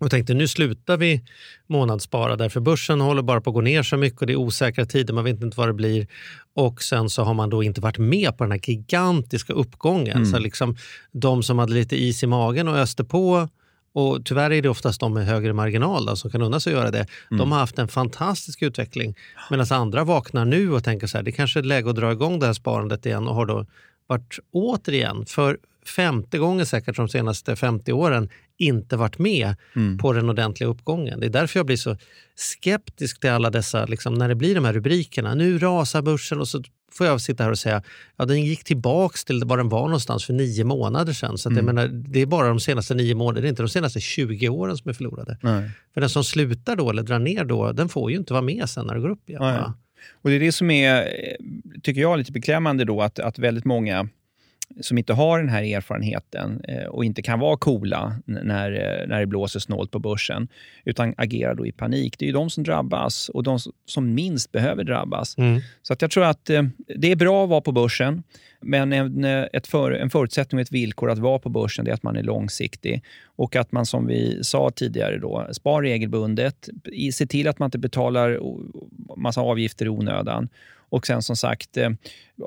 och 0.00 0.10
tänkte 0.10 0.34
nu 0.34 0.48
slutar 0.48 0.96
vi 0.96 1.24
månadsspara 1.66 2.36
därför 2.36 2.60
börsen 2.60 3.00
håller 3.00 3.22
bara 3.22 3.40
på 3.40 3.50
att 3.50 3.54
gå 3.54 3.60
ner 3.60 3.82
så 3.82 3.96
mycket 3.96 4.20
och 4.20 4.26
det 4.26 4.32
är 4.32 4.36
osäkra 4.36 4.86
tider, 4.86 5.14
man 5.14 5.24
vet 5.24 5.42
inte 5.42 5.58
vad 5.58 5.68
det 5.68 5.72
blir. 5.72 6.06
Och 6.54 6.82
sen 6.82 7.10
så 7.10 7.22
har 7.22 7.34
man 7.34 7.50
då 7.50 7.62
inte 7.62 7.80
varit 7.80 7.98
med 7.98 8.38
på 8.38 8.44
den 8.44 8.50
här 8.50 8.60
gigantiska 8.70 9.52
uppgången. 9.52 10.16
Mm. 10.16 10.26
Så 10.26 10.38
liksom 10.38 10.76
de 11.12 11.42
som 11.42 11.58
hade 11.58 11.72
lite 11.72 11.96
is 12.02 12.22
i 12.22 12.26
magen 12.26 12.68
och 12.68 12.78
öste 12.78 13.04
på 13.04 13.48
och 13.94 14.24
tyvärr 14.24 14.52
är 14.52 14.62
det 14.62 14.68
oftast 14.68 15.00
de 15.00 15.14
med 15.14 15.26
högre 15.26 15.52
marginal 15.52 16.06
då, 16.06 16.16
som 16.16 16.30
kan 16.30 16.42
unna 16.42 16.60
sig 16.60 16.72
att 16.72 16.78
göra 16.78 16.90
det. 16.90 17.06
De 17.30 17.52
har 17.52 17.58
haft 17.58 17.78
en 17.78 17.88
fantastisk 17.88 18.62
utveckling. 18.62 19.14
Medan 19.50 19.66
andra 19.70 20.04
vaknar 20.04 20.44
nu 20.44 20.72
och 20.72 20.84
tänker 20.84 21.06
så 21.06 21.18
här, 21.18 21.24
det 21.24 21.32
kanske 21.32 21.60
är 21.60 21.62
läge 21.62 21.90
att 21.90 21.96
dra 21.96 22.12
igång 22.12 22.38
det 22.38 22.46
här 22.46 22.52
sparandet 22.52 23.06
igen 23.06 23.28
och 23.28 23.34
har 23.34 23.46
då 23.46 23.66
varit 24.06 24.38
återigen 24.52 25.26
för 25.26 25.58
femte 25.96 26.38
gången 26.38 26.66
säkert 26.66 26.96
de 26.96 27.08
senaste 27.08 27.56
50 27.56 27.92
åren 27.92 28.28
inte 28.62 28.96
varit 28.96 29.18
med 29.18 29.54
på 30.00 30.12
den 30.12 30.30
ordentliga 30.30 30.70
uppgången. 30.70 31.20
Det 31.20 31.26
är 31.26 31.30
därför 31.30 31.58
jag 31.58 31.66
blir 31.66 31.76
så 31.76 31.96
skeptisk 32.36 33.20
till 33.20 33.30
alla 33.30 33.50
dessa, 33.50 33.86
liksom, 33.86 34.14
när 34.14 34.28
det 34.28 34.34
blir 34.34 34.54
de 34.54 34.64
här 34.64 34.72
rubrikerna. 34.72 35.34
Nu 35.34 35.58
rasar 35.58 36.02
börsen 36.02 36.40
och 36.40 36.48
så 36.48 36.62
får 36.92 37.06
jag 37.06 37.20
sitta 37.20 37.44
här 37.44 37.50
och 37.50 37.58
säga 37.58 37.82
ja 38.16 38.24
den 38.24 38.44
gick 38.44 38.64
tillbaks 38.64 39.24
till 39.24 39.42
var 39.44 39.56
den 39.56 39.68
var 39.68 39.82
någonstans 39.82 40.24
för 40.24 40.32
nio 40.32 40.64
månader 40.64 41.12
sedan. 41.12 41.38
Så 41.38 41.48
att 41.48 41.56
jag 41.56 41.64
menar, 41.64 41.86
det 41.88 42.20
är 42.20 42.26
bara 42.26 42.48
de 42.48 42.60
senaste 42.60 42.94
nio 42.94 43.14
månaderna, 43.14 43.40
det 43.40 43.46
är 43.46 43.50
inte 43.50 43.62
de 43.62 43.68
senaste 43.68 44.00
20 44.00 44.48
åren 44.48 44.76
som 44.76 44.88
är 44.88 44.92
förlorade. 44.94 45.38
För 45.94 46.00
den 46.00 46.10
som 46.10 46.24
slutar 46.24 46.76
då 46.76 46.90
eller 46.90 47.02
drar 47.02 47.18
ner 47.18 47.44
då, 47.44 47.72
den 47.72 47.88
får 47.88 48.10
ju 48.10 48.16
inte 48.16 48.32
vara 48.32 48.42
med 48.42 48.70
sen 48.70 48.86
när 48.86 48.94
det 48.94 49.00
går 49.00 49.10
upp 49.10 49.28
igen. 49.28 49.42
Nej. 49.42 49.52
Och 50.22 50.30
Det 50.30 50.36
är 50.36 50.40
det 50.40 50.52
som 50.52 50.70
är, 50.70 51.02
eh, 51.02 51.80
tycker 51.82 52.00
jag, 52.00 52.18
lite 52.18 52.32
beklämmande 52.32 52.84
då, 52.84 53.02
att, 53.02 53.18
att 53.18 53.38
väldigt 53.38 53.64
många 53.64 54.08
som 54.80 54.98
inte 54.98 55.12
har 55.12 55.38
den 55.38 55.48
här 55.48 55.62
erfarenheten 55.62 56.60
eh, 56.68 56.84
och 56.84 57.04
inte 57.04 57.22
kan 57.22 57.38
vara 57.38 57.56
coola 57.56 58.16
när, 58.24 58.72
eh, 58.72 59.08
när 59.08 59.20
det 59.20 59.26
blåser 59.26 59.60
snålt 59.60 59.90
på 59.90 59.98
börsen, 59.98 60.48
utan 60.84 61.14
agerar 61.16 61.54
då 61.54 61.66
i 61.66 61.72
panik. 61.72 62.18
Det 62.18 62.24
är 62.24 62.26
ju 62.26 62.32
de 62.32 62.50
som 62.50 62.64
drabbas 62.64 63.28
och 63.28 63.42
de 63.42 63.58
som- 63.86 64.14
minst 64.14 64.52
behöver 64.52 64.84
drabbas. 64.84 65.38
Mm. 65.38 65.60
Så 65.82 65.92
att 65.92 66.02
jag 66.02 66.10
tror 66.10 66.24
att 66.24 66.50
eh, 66.50 66.62
det 66.96 67.10
är 67.12 67.16
bra 67.16 67.44
att 67.44 67.50
vara 67.50 67.60
på 67.60 67.72
börsen, 67.72 68.22
men 68.60 68.92
en, 68.92 69.24
ett 69.24 69.66
för, 69.66 69.90
en 69.92 70.10
förutsättning 70.10 70.58
och 70.58 70.62
ett 70.62 70.72
villkor 70.72 71.10
att 71.10 71.18
vara 71.18 71.38
på 71.38 71.48
börsen 71.48 71.86
är 71.86 71.92
att 71.92 72.02
man 72.02 72.16
är 72.16 72.22
långsiktig 72.22 73.02
och 73.24 73.56
att 73.56 73.72
man 73.72 73.86
som 73.86 74.06
vi 74.06 74.44
sa 74.44 74.70
tidigare 74.70 75.18
då, 75.18 75.48
spar 75.52 75.82
regelbundet, 75.82 76.68
se 77.12 77.26
till 77.26 77.48
att 77.48 77.58
man 77.58 77.66
inte 77.66 77.78
betalar 77.78 78.40
massa 79.16 79.40
avgifter 79.40 79.86
i 79.86 79.88
onödan 79.88 80.48
Och 80.92 81.06
sen 81.06 81.22
som 81.22 81.36
sagt, 81.36 81.76
eh, 81.76 81.90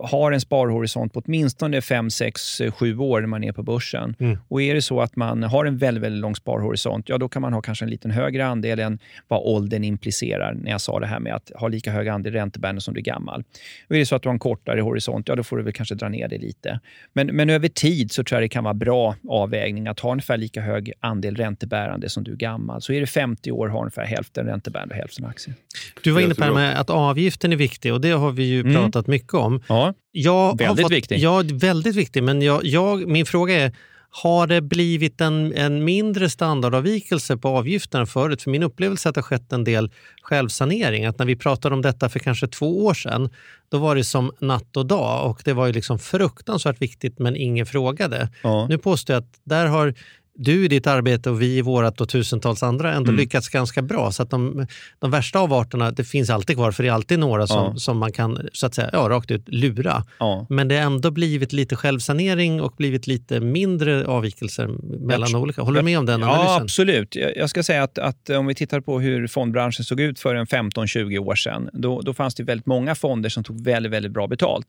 har 0.03 0.31
en 0.31 0.41
sparhorisont 0.41 1.13
på 1.13 1.21
åtminstone 1.25 1.81
5, 1.81 2.10
6, 2.10 2.62
7 2.71 2.97
år 2.97 3.21
när 3.21 3.27
man 3.27 3.43
är 3.43 3.51
på 3.51 3.63
börsen. 3.63 4.15
Mm. 4.19 4.38
Och 4.47 4.62
är 4.62 4.73
det 4.75 4.81
så 4.81 5.01
att 5.01 5.15
man 5.15 5.43
har 5.43 5.65
en 5.65 5.77
väldigt, 5.77 6.03
väldigt 6.03 6.21
lång 6.21 6.36
sparhorisont, 6.36 7.10
ja 7.10 7.17
då 7.17 7.29
kan 7.29 7.41
man 7.41 7.53
ha 7.53 7.62
kanske 7.62 7.86
en 7.86 7.89
liten 7.89 8.12
högre 8.12 8.45
andel 8.45 8.79
än 8.79 8.99
vad 9.27 9.39
åldern 9.43 9.84
implicerar, 9.84 10.53
när 10.53 10.71
jag 10.71 10.81
sa 10.81 10.99
det 10.99 11.08
här 11.08 11.19
med 11.19 11.36
att 11.36 11.51
ha 11.55 11.67
lika 11.67 11.91
hög 11.91 12.08
andel 12.08 12.34
räntebärande 12.34 12.81
som 12.81 12.93
du 12.93 12.99
är 12.99 13.03
gammal. 13.03 13.43
Och 13.89 13.95
är 13.95 13.99
det 13.99 14.05
så 14.05 14.15
att 14.15 14.21
du 14.21 14.29
har 14.29 14.34
en 14.34 14.39
kortare 14.39 14.81
horisont, 14.81 15.27
ja 15.27 15.36
då 15.36 15.43
får 15.43 15.58
du 15.58 15.63
väl 15.63 15.73
kanske 15.73 15.95
dra 15.95 16.10
ner 16.10 16.27
det 16.27 16.38
lite. 16.38 16.79
Men, 17.13 17.27
men 17.27 17.49
över 17.49 17.67
tid 17.67 18.12
så 18.12 18.23
tror 18.23 18.36
jag 18.36 18.43
det 18.43 18.49
kan 18.49 18.63
vara 18.63 18.73
bra 18.73 19.15
avvägning 19.29 19.88
att 19.88 19.99
ha 19.99 20.12
ungefär 20.12 20.38
lika 20.38 20.62
hög 20.62 20.91
andel 20.99 21.36
räntebärande 21.36 22.10
som 22.10 22.23
du 22.23 22.31
är 22.31 22.36
gammal. 22.36 22.81
Så 22.81 22.93
är 22.93 23.01
det 23.01 23.08
50 23.08 23.51
år, 23.51 23.67
har 23.67 23.79
ungefär 23.79 24.05
hälften 24.05 24.45
räntebärande 24.45 24.93
och 24.93 24.99
hälften 24.99 25.25
aktier. 25.25 25.55
Du 26.03 26.12
var 26.12 26.21
inne 26.21 26.36
på 26.36 26.41
det 26.41 26.45
här 26.45 26.53
med 26.53 26.79
att 26.79 26.89
avgiften 26.89 27.53
är 27.53 27.58
viktig 27.58 27.93
och 27.93 28.01
det 28.01 28.12
har 28.12 28.31
vi 28.36 28.43
ju 28.43 28.60
Mm. 28.60 28.74
pratat 28.76 29.08
mycket 29.08 29.34
om. 29.34 29.62
Ja, 29.67 29.93
Jag 30.12 30.58
Väldigt 30.58 30.84
fått, 30.86 30.91
viktig. 30.91 31.19
Ja, 31.19 31.43
väldigt 31.54 31.95
viktig. 31.95 32.24
Men 32.24 32.41
jag, 32.41 32.65
jag, 32.65 33.08
min 33.08 33.26
fråga 33.26 33.54
är, 33.56 33.76
har 34.24 34.48
det 34.48 34.62
blivit 34.62 35.21
en, 35.21 35.54
en 35.54 35.84
mindre 35.84 36.30
standardavvikelse 36.30 37.38
på 37.38 37.48
avgifterna 37.50 38.06
förut? 38.06 38.41
För 38.41 38.50
min 38.52 38.63
upplevelse 38.63 39.08
är 39.08 39.10
att 39.10 39.15
det 39.15 39.21
har 39.21 39.24
skett 39.24 39.54
en 39.54 39.63
del 39.63 39.91
självsanering. 40.21 41.06
Att 41.06 41.19
när 41.19 41.26
vi 41.26 41.36
pratade 41.36 41.76
om 41.76 41.82
detta 41.82 42.10
för 42.10 42.19
kanske 42.19 42.48
två 42.48 42.86
år 42.86 42.93
sedan, 42.93 43.30
då 43.69 43.78
var 43.78 43.95
det 43.95 44.04
som 44.04 44.32
natt 44.39 44.78
och 44.78 44.86
dag 44.86 45.30
och 45.30 45.41
det 45.45 45.54
var 45.54 45.67
ju 45.67 45.74
liksom 45.74 46.00
fruktansvärt 46.00 46.82
viktigt 46.82 47.19
men 47.19 47.36
ingen 47.36 47.65
frågade. 47.65 48.30
ja. 48.43 48.67
Nu 48.69 48.78
påstår 48.78 49.13
jag 49.13 49.21
att 49.21 49.39
där 49.43 49.65
har 49.65 49.93
du 50.38 50.65
i 50.65 50.67
ditt 50.67 50.88
arbete 50.88 51.30
och 51.30 51.41
vi 51.41 51.58
i 51.58 51.62
vårat 51.62 52.02
och 52.02 52.10
tusentals 52.10 52.63
andra 52.63 52.93
ändå 52.93 53.10
Mm. 53.10 53.19
lyckats 53.19 53.50
ganska 53.50 53.82
bra. 53.82 54.12
Så 54.12 54.24
att 54.24 54.30
de, 54.30 54.67
de 55.00 55.12
värsta 55.12 55.39
avarterna, 55.39 55.91
det 55.91 56.04
finns 56.04 56.30
alltid 56.30 56.56
kvar 56.56 56.71
för 56.71 56.84
det 56.84 56.89
är 56.89 56.93
alltid 56.93 57.19
några 57.19 57.48
som, 57.48 57.58
Ja. 57.58 57.76
som 57.78 57.98
man 57.98 58.12
kan 58.12 58.50
så 58.54 58.65
att 58.65 58.76
säga, 58.76 58.89
ja, 58.93 59.00
rakt 59.10 59.32
ut 59.32 59.43
lura. 59.50 60.04
ja. 60.19 60.45
Men 60.50 60.67
det 60.67 60.76
har 60.76 60.82
ändå 60.84 61.12
blivit 61.12 61.54
lite 61.54 61.76
självsanering 61.76 62.62
och 62.62 62.74
blivit 62.78 63.08
lite 63.08 63.39
mindre 63.39 64.06
avvikelser 64.08 64.67
mellan 65.08 65.30
Jag- 65.32 65.41
olika. 65.41 65.62
Håller 65.62 65.80
du 65.80 65.86
med 65.86 66.00
om 66.00 66.06
den 66.06 66.21
Ja, 66.21 66.28
analysen? 66.30 66.63
absolut. 66.63 67.15
Jag 67.15 67.38
jag 67.38 67.50
ska 67.50 67.63
säga 67.63 67.84
att, 67.84 67.98
att 67.98 68.30
om 68.30 68.45
vi 68.48 68.56
tittar 68.56 68.80
på 68.80 69.00
hur 69.00 69.28
fondbranschen 69.28 69.86
såg 69.86 70.00
ut 70.00 70.19
för 70.19 70.36
en 70.36 70.45
15-20 70.48 71.17
år 71.19 71.36
sedan, 71.36 71.69
då, 71.74 72.02
då 72.02 72.13
fanns 72.13 72.36
det 72.36 72.43
väldigt 72.43 72.65
många 72.65 72.95
fonder 72.95 73.30
som 73.30 73.43
tog 73.43 73.63
väldigt, 73.63 73.91
väldigt 73.91 74.12
bra 74.12 74.28
betalt. 74.28 74.65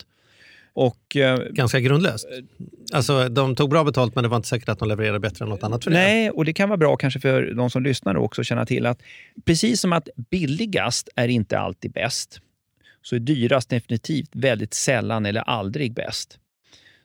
Och, 0.76 1.16
eh, 1.16 1.38
Ganska 1.50 1.80
grundlöst. 1.80 2.26
Alltså, 2.92 3.28
de 3.28 3.56
tog 3.56 3.70
bra 3.70 3.84
betalt 3.84 4.14
men 4.14 4.24
det 4.24 4.28
var 4.28 4.36
inte 4.36 4.48
säkert 4.48 4.68
att 4.68 4.78
de 4.78 4.88
levererade 4.88 5.20
bättre 5.20 5.44
än 5.44 5.48
något 5.48 5.62
annat 5.62 5.84
för 5.84 5.90
det. 5.90 5.96
Nej, 5.96 6.30
och 6.30 6.44
det 6.44 6.52
kan 6.52 6.68
vara 6.68 6.76
bra 6.76 6.96
kanske 6.96 7.20
för 7.20 7.42
de 7.54 7.70
som 7.70 7.82
lyssnar 7.82 8.16
också 8.16 8.40
att 8.40 8.46
känna 8.46 8.66
till 8.66 8.86
att 8.86 9.02
precis 9.44 9.80
som 9.80 9.92
att 9.92 10.08
billigast 10.30 11.08
är 11.16 11.28
inte 11.28 11.58
alltid 11.58 11.92
bäst, 11.92 12.40
så 13.02 13.16
är 13.16 13.20
dyrast 13.20 13.68
definitivt 13.68 14.30
väldigt 14.32 14.74
sällan 14.74 15.26
eller 15.26 15.40
aldrig 15.40 15.94
bäst. 15.94 16.38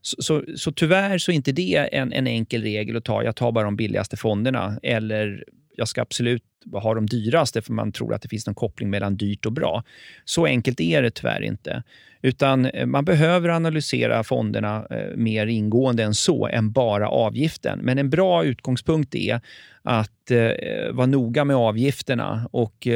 Så, 0.01 0.21
så, 0.21 0.43
så 0.55 0.71
tyvärr 0.71 1.17
så 1.17 1.31
är 1.31 1.35
inte 1.35 1.51
det 1.51 1.95
en, 1.95 2.13
en 2.13 2.27
enkel 2.27 2.61
regel 2.61 2.97
att 2.97 3.05
ta. 3.05 3.23
Jag 3.23 3.35
tar 3.35 3.51
bara 3.51 3.65
de 3.65 3.75
billigaste 3.75 4.17
fonderna 4.17 4.79
eller 4.83 5.43
jag 5.75 5.87
ska 5.87 6.01
absolut 6.01 6.43
ha 6.73 6.93
de 6.93 7.05
dyraste 7.05 7.61
för 7.61 7.73
man 7.73 7.91
tror 7.91 8.13
att 8.13 8.21
det 8.21 8.29
finns 8.29 8.47
någon 8.47 8.55
koppling 8.55 8.89
mellan 8.89 9.17
dyrt 9.17 9.45
och 9.45 9.51
bra. 9.51 9.83
Så 10.25 10.45
enkelt 10.45 10.79
är 10.79 11.01
det 11.01 11.11
tyvärr 11.11 11.41
inte. 11.41 11.83
Utan 12.21 12.65
eh, 12.65 12.85
man 12.85 13.05
behöver 13.05 13.49
analysera 13.49 14.23
fonderna 14.23 14.87
eh, 14.89 15.15
mer 15.15 15.47
ingående 15.47 16.03
än 16.03 16.13
så, 16.13 16.47
än 16.47 16.71
bara 16.71 17.09
avgiften. 17.09 17.79
Men 17.79 17.97
en 17.97 18.09
bra 18.09 18.43
utgångspunkt 18.43 19.15
är 19.15 19.41
att 19.81 20.31
eh, 20.31 20.91
vara 20.91 21.07
noga 21.07 21.45
med 21.45 21.55
avgifterna 21.55 22.49
och 22.51 22.87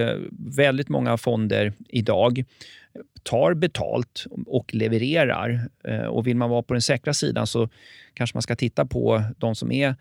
väldigt 0.58 0.90
många 0.90 1.18
fonder 1.18 1.74
idag 1.90 2.44
tar 3.24 3.54
betalt 3.54 4.26
och 4.48 4.76
levererar. 4.76 5.70
Och 6.10 6.28
vill 6.28 6.38
man 6.38 6.50
vara 6.50 6.62
på 6.62 6.74
den 6.74 6.82
säkra 6.82 7.14
sidan 7.14 7.48
så 7.48 7.70
kanske 8.14 8.36
man 8.36 8.42
ska 8.42 8.56
titta 8.56 8.86
på 8.86 9.24
de 9.38 9.56
som 9.56 9.72
är 9.72 9.96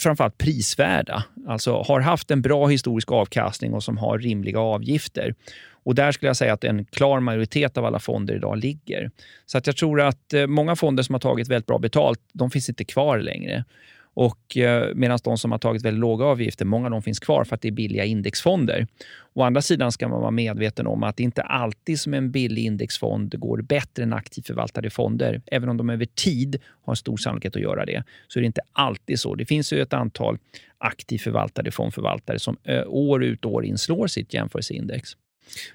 framförallt 0.00 0.38
prisvärda, 0.38 1.24
alltså 1.46 1.82
har 1.82 2.00
haft 2.00 2.30
en 2.30 2.42
bra 2.42 2.66
historisk 2.66 3.12
avkastning 3.12 3.74
och 3.74 3.84
som 3.84 3.98
har 3.98 4.18
rimliga 4.18 4.60
avgifter. 4.60 5.34
Och 5.84 5.94
Där 5.94 6.12
skulle 6.12 6.28
jag 6.28 6.36
säga 6.36 6.52
att 6.52 6.64
en 6.64 6.84
klar 6.84 7.20
majoritet 7.20 7.76
av 7.76 7.84
alla 7.84 7.98
fonder 7.98 8.34
idag 8.34 8.58
ligger. 8.58 9.10
Så 9.46 9.58
att 9.58 9.66
jag 9.66 9.76
tror 9.76 10.00
att 10.00 10.32
eh, 10.32 10.46
många 10.46 10.76
fonder 10.76 11.02
som 11.02 11.14
har 11.14 11.20
tagit 11.20 11.48
väldigt 11.48 11.66
bra 11.66 11.78
betalt, 11.78 12.20
de 12.32 12.50
finns 12.50 12.68
inte 12.68 12.84
kvar 12.84 13.18
längre. 13.18 13.64
Och 14.20 14.56
eh, 14.56 14.94
Medan 14.94 15.18
de 15.24 15.38
som 15.38 15.52
har 15.52 15.58
tagit 15.58 15.84
väldigt 15.84 16.00
låga 16.00 16.24
avgifter, 16.24 16.64
många 16.64 16.86
av 16.86 16.90
dem 16.90 17.02
finns 17.02 17.18
kvar 17.18 17.44
för 17.44 17.54
att 17.54 17.62
det 17.62 17.68
är 17.68 17.72
billiga 17.72 18.04
indexfonder. 18.04 18.86
Å 19.34 19.42
andra 19.42 19.62
sidan 19.62 19.92
ska 19.92 20.08
man 20.08 20.20
vara 20.20 20.30
medveten 20.30 20.86
om 20.86 21.02
att 21.02 21.16
det 21.16 21.22
inte 21.22 21.42
alltid 21.42 22.00
som 22.00 22.14
en 22.14 22.30
billig 22.30 22.64
indexfond 22.64 23.38
går 23.38 23.62
bättre 23.62 24.02
än 24.02 24.12
aktivt 24.12 24.46
förvaltade 24.46 24.90
fonder. 24.90 25.42
Även 25.46 25.68
om 25.68 25.76
de 25.76 25.90
över 25.90 26.04
tid 26.04 26.58
har 26.84 26.94
stor 26.94 27.16
sannolikhet 27.16 27.56
att 27.56 27.62
göra 27.62 27.84
det, 27.84 28.04
så 28.28 28.38
är 28.38 28.40
det 28.40 28.46
inte 28.46 28.60
alltid 28.72 29.20
så. 29.20 29.34
Det 29.34 29.46
finns 29.46 29.72
ju 29.72 29.82
ett 29.82 29.92
antal 29.92 30.38
aktivt 30.78 31.22
förvaltade 31.22 31.70
fondförvaltare 31.70 32.38
som 32.38 32.56
eh, 32.64 32.84
år 32.86 33.24
ut 33.24 33.44
och 33.44 33.52
år 33.52 33.64
in 33.64 33.78
slår 33.78 34.06
sitt 34.06 34.34
jämförelseindex. 34.34 35.16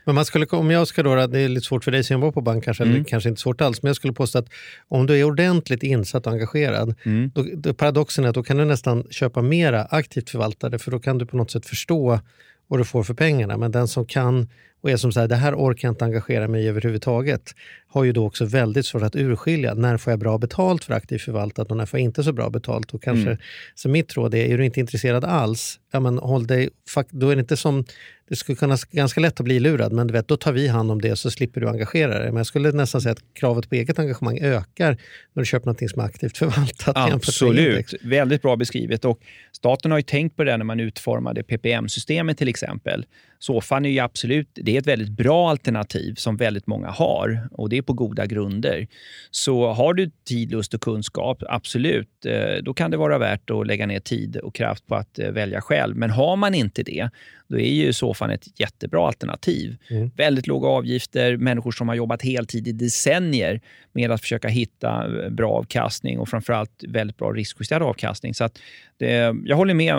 Men 0.06 0.16
man 0.16 0.26
skulle, 0.26 0.46
om 0.46 0.72
jag 0.72 0.88
ska 0.88 1.04
då, 1.04 1.28
det 1.28 1.40
är 1.40 1.50
lite 1.50 1.66
svårt 1.66 1.84
för 1.84 1.92
dig 1.92 2.04
som 2.04 2.14
jobbar 2.14 2.32
på 2.32 2.42
bank 2.42 2.64
kanske, 2.64 2.84
Mm. 2.84 2.96
eller 2.96 3.04
kanske 3.06 3.30
inte 3.30 3.42
svårt 3.42 3.62
alls, 3.62 3.82
men 3.84 3.90
jag 3.90 3.96
skulle 3.96 4.14
påstå 4.14 4.40
att 4.40 4.48
om 4.88 5.06
du 5.06 5.20
är 5.20 5.24
ordentligt 5.24 5.84
insatt 5.84 6.28
och 6.28 6.34
engagerad, 6.34 6.96
Mm. 7.06 7.32
då, 7.36 7.46
då, 7.54 7.74
paradoxen 7.74 8.26
är 8.26 8.30
att 8.30 8.36
då 8.36 8.44
kan 8.44 8.58
du 8.58 8.66
nästan 8.66 9.04
köpa 9.10 9.42
mera 9.42 9.86
aktivt 9.86 10.30
förvaltade, 10.30 10.80
för 10.80 10.92
då 10.92 11.00
kan 11.00 11.18
du 11.18 11.26
på 11.26 11.38
något 11.38 11.52
sätt 11.52 11.66
förstå 11.66 12.20
vad 12.68 12.80
du 12.80 12.84
får 12.84 13.04
för 13.04 13.14
pengarna. 13.14 13.58
Men 13.58 13.72
den 13.72 13.88
som 13.88 14.06
kan 14.06 14.50
och 14.82 14.90
är 14.92 14.98
som 14.98 15.12
säger 15.12 15.28
det 15.28 15.36
här 15.36 15.56
orkar 15.56 15.88
jag 15.88 15.92
inte 15.94 16.06
engagera 16.06 16.48
mig 16.48 16.64
i 16.64 16.68
överhuvudtaget, 16.68 17.56
har 17.88 18.04
ju 18.04 18.12
då 18.12 18.26
också 18.26 18.46
väldigt 18.46 18.86
svårt 18.86 19.02
att 19.04 19.16
urskilja 19.16 19.74
när 19.74 19.98
får 19.98 20.12
jag 20.12 20.20
bra 20.20 20.38
betalt 20.38 20.84
för 20.84 20.94
aktivt 20.94 21.22
förvaltat 21.22 21.72
och 21.72 21.78
när 21.78 21.86
får 21.86 22.00
jag 22.00 22.04
inte 22.04 22.24
så 22.24 22.34
bra 22.34 22.50
betalt. 22.50 22.94
Och 22.94 23.04
kanske, 23.04 23.26
Mm. 23.30 23.38
Så 23.76 23.90
mitt 23.90 24.18
råd 24.18 24.34
är, 24.34 24.46
är 24.46 24.58
du 24.58 24.66
inte 24.66 24.80
intresserad 24.80 25.26
alls, 25.26 25.80
ja, 25.92 26.00
men 26.00 26.18
håll 26.18 26.48
dig, 26.48 26.70
då 27.10 27.30
är 27.30 27.36
det 27.36 27.40
inte 27.40 27.58
som 27.58 27.86
det 28.34 28.38
skulle 28.38 28.56
kunna 28.56 28.78
ganska 28.92 29.22
lätt 29.22 29.40
att 29.40 29.44
bli 29.44 29.60
lurad, 29.60 29.94
men 29.94 30.08
du 30.08 30.14
vet, 30.14 30.28
då 30.28 30.38
tar 30.38 30.52
vi 30.52 30.68
hand 30.68 30.92
om 30.92 31.02
det 31.02 31.16
så 31.16 31.32
slipper 31.32 31.62
du 31.62 31.70
engagera 31.70 32.20
dig. 32.20 32.28
Men 32.28 32.38
jag 32.38 32.46
skulle 32.46 32.72
nästan 32.72 33.02
säga 33.02 33.12
att 33.12 33.24
kravet 33.34 33.70
på 33.70 33.76
eget 33.76 34.00
engagemang 34.00 34.40
ökar 34.42 34.98
när 35.34 35.42
du 35.42 35.46
köper 35.46 35.68
något 35.68 35.90
som 35.92 36.02
är 36.02 36.06
aktivt 36.06 36.38
förvaltat. 36.38 36.98
Absolut, 36.98 37.94
väldigt 38.02 38.42
bra 38.42 38.56
beskrivet. 38.56 39.06
Och 39.06 39.20
staten 39.52 39.92
har 39.92 39.98
ju 39.98 40.04
tänkt 40.04 40.36
på 40.36 40.44
det 40.44 40.58
när 40.58 40.66
man 40.66 40.80
utformade 40.80 41.44
PPM-systemet 41.44 42.38
till 42.38 42.48
exempel. 42.48 43.06
SOFAN 43.44 43.86
är 43.86 43.90
ju 43.90 44.00
absolut 44.00 44.48
det 44.54 44.76
är 44.76 44.80
ett 44.80 44.88
väldigt 44.88 45.10
bra 45.10 45.50
alternativ 45.50 46.16
som 46.16 46.38
väldigt 46.38 46.68
många 46.68 46.88
har 46.88 47.48
och 47.52 47.70
det 47.70 47.78
är 47.78 47.82
på 47.82 47.94
goda 47.94 48.26
grunder. 48.26 48.88
Så 49.32 49.68
har 49.74 49.94
du 49.94 50.12
tid, 50.28 50.52
lust 50.52 50.74
och 50.74 50.82
kunskap, 50.82 51.44
absolut, 51.50 52.26
eh, 52.26 52.64
då 52.64 52.74
kan 52.74 52.92
det 52.92 52.98
vara 52.98 53.18
värt 53.18 53.50
att 53.50 53.68
lägga 53.68 53.86
ner 53.86 54.00
tid 54.00 54.38
och 54.38 54.56
kraft 54.56 54.88
på 54.88 54.96
att 54.96 55.20
eh, 55.20 55.32
välja 55.32 55.62
själv. 55.62 55.98
Men 55.98 56.10
har 56.10 56.36
man 56.36 56.56
inte 56.56 56.84
det, 56.84 57.10
då 57.48 57.60
är 57.60 57.72
ju 57.72 57.94
SOFAN 57.94 58.30
ett 58.30 58.60
jättebra 58.60 59.08
alternativ. 59.08 59.78
Mm. 59.90 60.12
Väldigt 60.16 60.48
låga 60.48 60.68
avgifter, 60.68 61.38
människor 61.38 61.72
som 61.72 61.88
har 61.88 61.96
jobbat 61.96 62.22
heltid 62.22 62.68
i 62.68 62.72
decennier 62.72 63.62
med 63.94 64.12
att 64.12 64.22
försöka 64.22 64.48
hitta 64.48 65.24
eh, 65.24 65.30
bra 65.30 65.52
avkastning 65.52 66.20
och 66.20 66.30
framförallt 66.30 66.84
väldigt 66.88 67.18
bra 67.18 67.32
riskjusterad 67.32 67.82
avkastning. 67.82 68.34
Så 68.34 68.50
det, 68.98 69.36
jag 69.46 69.56
håller 69.56 69.74
med, 69.74 69.96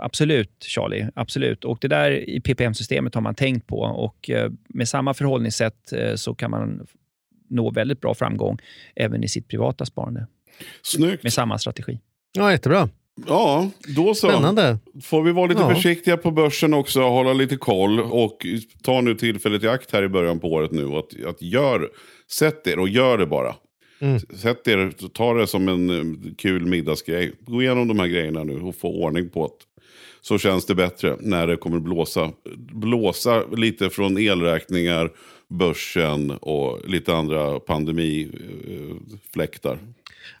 absolut 0.00 0.64
Charlie. 0.64 1.08
Absolut. 1.14 1.64
Och 1.64 1.78
det 1.80 1.88
där 1.88 2.10
i 2.36 2.40
PPM-systemet 2.40 3.14
har 3.14 3.22
man 3.22 3.34
tänkt 3.34 3.66
på 3.66 3.78
och 3.80 4.30
eh, 4.30 4.50
med 4.68 4.88
samma 4.88 5.14
förhållningssätt 5.14 5.92
eh, 5.92 6.14
så 6.14 6.34
kan 6.34 6.50
man 6.50 6.86
nå 7.50 7.70
väldigt 7.70 8.00
bra 8.00 8.14
framgång 8.14 8.58
även 8.96 9.24
i 9.24 9.28
sitt 9.28 9.48
privata 9.48 9.84
sparande 9.84 10.26
Snyggt. 10.82 11.22
med 11.22 11.32
samma 11.32 11.58
strategi. 11.58 11.98
Ja, 12.32 12.50
jättebra. 12.50 12.88
Ja, 13.26 13.70
då 13.96 14.14
så. 14.14 14.28
Spännande. 14.28 14.78
Får 15.02 15.22
vi 15.22 15.32
vara 15.32 15.46
lite 15.46 15.60
Ja. 15.60 15.74
försiktiga 15.74 16.16
på 16.16 16.30
börsen 16.30 16.74
också, 16.74 17.00
hålla 17.02 17.32
lite 17.32 17.56
koll 17.56 18.00
och 18.00 18.46
ta 18.82 19.00
nu 19.00 19.14
tillfället 19.14 19.62
i 19.64 19.68
akt 19.68 19.92
här 19.92 20.02
i 20.02 20.08
början 20.08 20.38
på 20.40 20.52
året 20.52 20.72
nu. 20.72 20.84
Att, 20.86 21.24
att 21.26 21.42
gör, 21.42 21.88
sätt 22.30 22.66
er 22.66 22.78
och 22.78 22.88
gör 22.88 23.18
det 23.18 23.26
bara. 23.26 23.54
Mm. 24.00 24.18
Sätt 24.20 24.68
er, 24.68 24.92
ta 25.12 25.34
det 25.34 25.46
som 25.46 25.68
en 25.68 25.90
eh, 25.90 26.34
kul 26.38 26.66
middagsgrej. 26.66 27.32
Gå 27.40 27.62
igenom 27.62 27.88
de 27.88 27.98
här 27.98 28.06
grejerna 28.06 28.44
nu 28.44 28.60
och 28.60 28.76
få 28.76 28.88
ordning 29.04 29.28
på 29.28 29.46
det. 29.46 29.64
Så 30.22 30.38
känns 30.38 30.66
det 30.66 30.74
bättre 30.74 31.16
när 31.20 31.46
det 31.46 31.56
kommer 31.56 31.80
blåsa, 31.80 32.30
blåsa 32.72 33.44
lite 33.46 33.90
från 33.90 34.18
elräkningar, 34.18 35.10
börsen 35.48 36.30
och 36.30 36.88
lite 36.88 37.14
andra 37.14 37.60
pandemifläktar. 37.60 39.78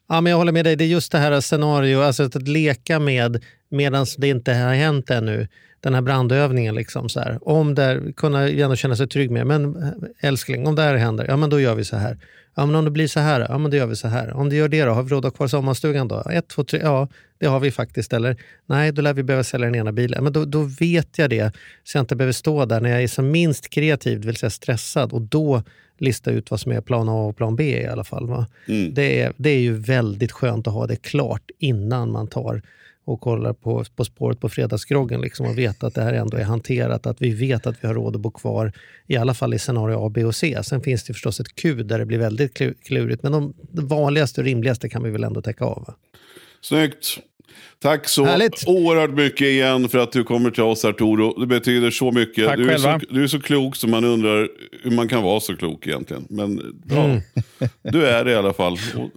Ja, 0.08 0.20
men 0.20 0.30
jag 0.30 0.38
håller 0.38 0.52
med 0.52 0.64
dig. 0.64 0.76
Det 0.76 0.84
är 0.84 0.88
just 0.88 1.12
det 1.12 1.18
här 1.18 1.40
scenario, 1.40 2.00
alltså 2.00 2.22
att 2.22 2.48
leka 2.48 2.98
med 2.98 3.44
medan 3.68 4.06
det 4.18 4.28
inte 4.28 4.52
har 4.52 4.74
hänt 4.74 5.10
ännu. 5.10 5.48
Den 5.80 5.94
här 5.94 6.02
brandövningen. 6.02 6.74
Liksom, 6.74 7.08
så 7.08 7.20
här. 7.20 7.48
Om 7.48 7.74
det, 7.74 8.12
kunna 8.16 8.48
ändå 8.48 8.76
känna 8.76 8.96
sig 8.96 9.08
trygg 9.08 9.30
med. 9.30 9.46
Men 9.46 9.82
eh, 9.82 10.28
älskling, 10.28 10.66
om 10.66 10.74
det 10.74 10.82
här 10.82 10.96
händer, 10.96 11.26
ja 11.28 11.36
men 11.36 11.50
då 11.50 11.60
gör 11.60 11.74
vi 11.74 11.84
så 11.84 11.96
här. 11.96 12.18
Ja, 12.54 12.66
men 12.66 12.74
om 12.74 12.84
det 12.84 12.90
blir 12.90 13.06
så 13.06 13.20
här, 13.20 13.46
ja 13.48 13.58
men 13.58 13.70
då 13.70 13.76
gör 13.76 13.86
vi 13.86 13.96
så 13.96 14.08
här. 14.08 14.32
Om 14.32 14.48
det 14.48 14.56
gör 14.56 14.68
det 14.68 14.84
då, 14.84 14.92
har 14.92 15.02
vi 15.02 15.10
råd 15.10 15.24
att 15.24 15.32
ha 15.32 15.36
kvar 15.36 15.46
sommarstugan 15.46 16.08
då? 16.08 16.22
Ett, 16.30 16.48
två, 16.48 16.64
tre, 16.64 16.80
ja 16.82 17.08
det 17.38 17.46
har 17.46 17.60
vi 17.60 17.70
faktiskt. 17.70 18.12
Eller 18.12 18.36
nej, 18.66 18.92
då 18.92 19.02
lär 19.02 19.14
vi 19.14 19.22
behöva 19.22 19.44
sälja 19.44 19.66
den 19.66 19.74
ena 19.74 19.92
bilen. 19.92 20.24
Men 20.24 20.32
då, 20.32 20.44
då 20.44 20.62
vet 20.62 21.18
jag 21.18 21.30
det, 21.30 21.52
så 21.84 21.98
jag 21.98 22.02
inte 22.02 22.16
behöver 22.16 22.32
stå 22.32 22.64
där 22.64 22.80
när 22.80 22.90
jag 22.90 23.02
är 23.02 23.08
som 23.08 23.30
minst 23.30 23.70
kreativ, 23.70 24.20
det 24.20 24.26
vill 24.26 24.36
säga 24.36 24.50
stressad. 24.50 25.12
Och 25.12 25.22
då 25.22 25.62
lista 25.98 26.30
ut 26.30 26.50
vad 26.50 26.60
som 26.60 26.72
är 26.72 26.80
plan 26.80 27.08
A 27.08 27.26
och 27.26 27.36
plan 27.36 27.56
B 27.56 27.82
i 27.82 27.86
alla 27.86 28.04
fall. 28.04 28.44
Mm. 28.68 28.94
Det, 28.94 29.20
är, 29.20 29.32
det 29.36 29.50
är 29.50 29.60
ju 29.60 29.72
väldigt 29.72 30.32
skönt 30.32 30.66
att 30.66 30.74
ha 30.74 30.86
det 30.86 30.96
klart 30.96 31.50
innan 31.58 32.10
man 32.10 32.26
tar 32.26 32.62
och 33.04 33.20
kollar 33.20 33.52
på 33.52 33.84
På 33.96 34.04
spåret 34.04 34.40
på 34.40 34.48
fredagsgroggen 34.48 35.20
liksom, 35.20 35.46
och 35.46 35.58
veta 35.58 35.86
att 35.86 35.94
det 35.94 36.02
här 36.02 36.12
ändå 36.12 36.36
är 36.36 36.44
hanterat. 36.44 37.06
Att 37.06 37.22
vi 37.22 37.30
vet 37.30 37.66
att 37.66 37.76
vi 37.84 37.86
har 37.88 37.94
råd 37.94 38.16
att 38.16 38.22
bo 38.22 38.30
kvar, 38.30 38.72
i 39.06 39.16
alla 39.16 39.34
fall 39.34 39.54
i 39.54 39.58
scenario 39.58 40.06
A, 40.06 40.10
B 40.14 40.24
och 40.24 40.34
C. 40.34 40.58
Sen 40.64 40.80
finns 40.80 41.04
det 41.04 41.12
förstås 41.12 41.40
ett 41.40 41.54
Q 41.54 41.74
där 41.82 41.98
det 41.98 42.06
blir 42.06 42.18
väldigt 42.18 42.54
klu- 42.58 42.74
klurigt. 42.82 43.22
Men 43.22 43.32
de 43.32 43.54
vanligaste 43.88 44.40
och 44.40 44.44
rimligaste 44.44 44.88
kan 44.88 45.02
vi 45.02 45.10
väl 45.10 45.24
ändå 45.24 45.42
täcka 45.42 45.64
av. 45.64 45.84
Va? 45.86 45.94
Snyggt. 46.60 47.18
Tack 47.82 48.08
så 48.08 48.24
Härligt. 48.24 48.64
oerhört 48.66 49.10
mycket 49.10 49.46
igen 49.46 49.88
för 49.88 49.98
att 49.98 50.12
du 50.12 50.24
kommer 50.24 50.50
till 50.50 50.62
oss 50.62 50.84
Arturo. 50.84 51.40
Det 51.40 51.46
betyder 51.46 51.90
så 51.90 52.10
mycket. 52.12 52.46
Tack 52.46 52.56
du, 52.56 52.70
är 52.70 52.78
så, 52.78 53.00
du 53.10 53.22
är 53.22 53.26
så 53.26 53.40
klok 53.40 53.76
som 53.76 53.90
man 53.90 54.04
undrar 54.04 54.48
hur 54.82 54.90
man 54.90 55.08
kan 55.08 55.22
vara 55.22 55.40
så 55.40 55.56
klok 55.56 55.86
egentligen. 55.86 56.26
Men 56.30 56.82
ja, 56.90 57.04
Mm. 57.04 57.20
du 57.82 58.06
är 58.06 58.24
det 58.24 58.30
i 58.30 58.34
alla 58.34 58.52
fall. 58.52 58.72
Och, 58.96 59.10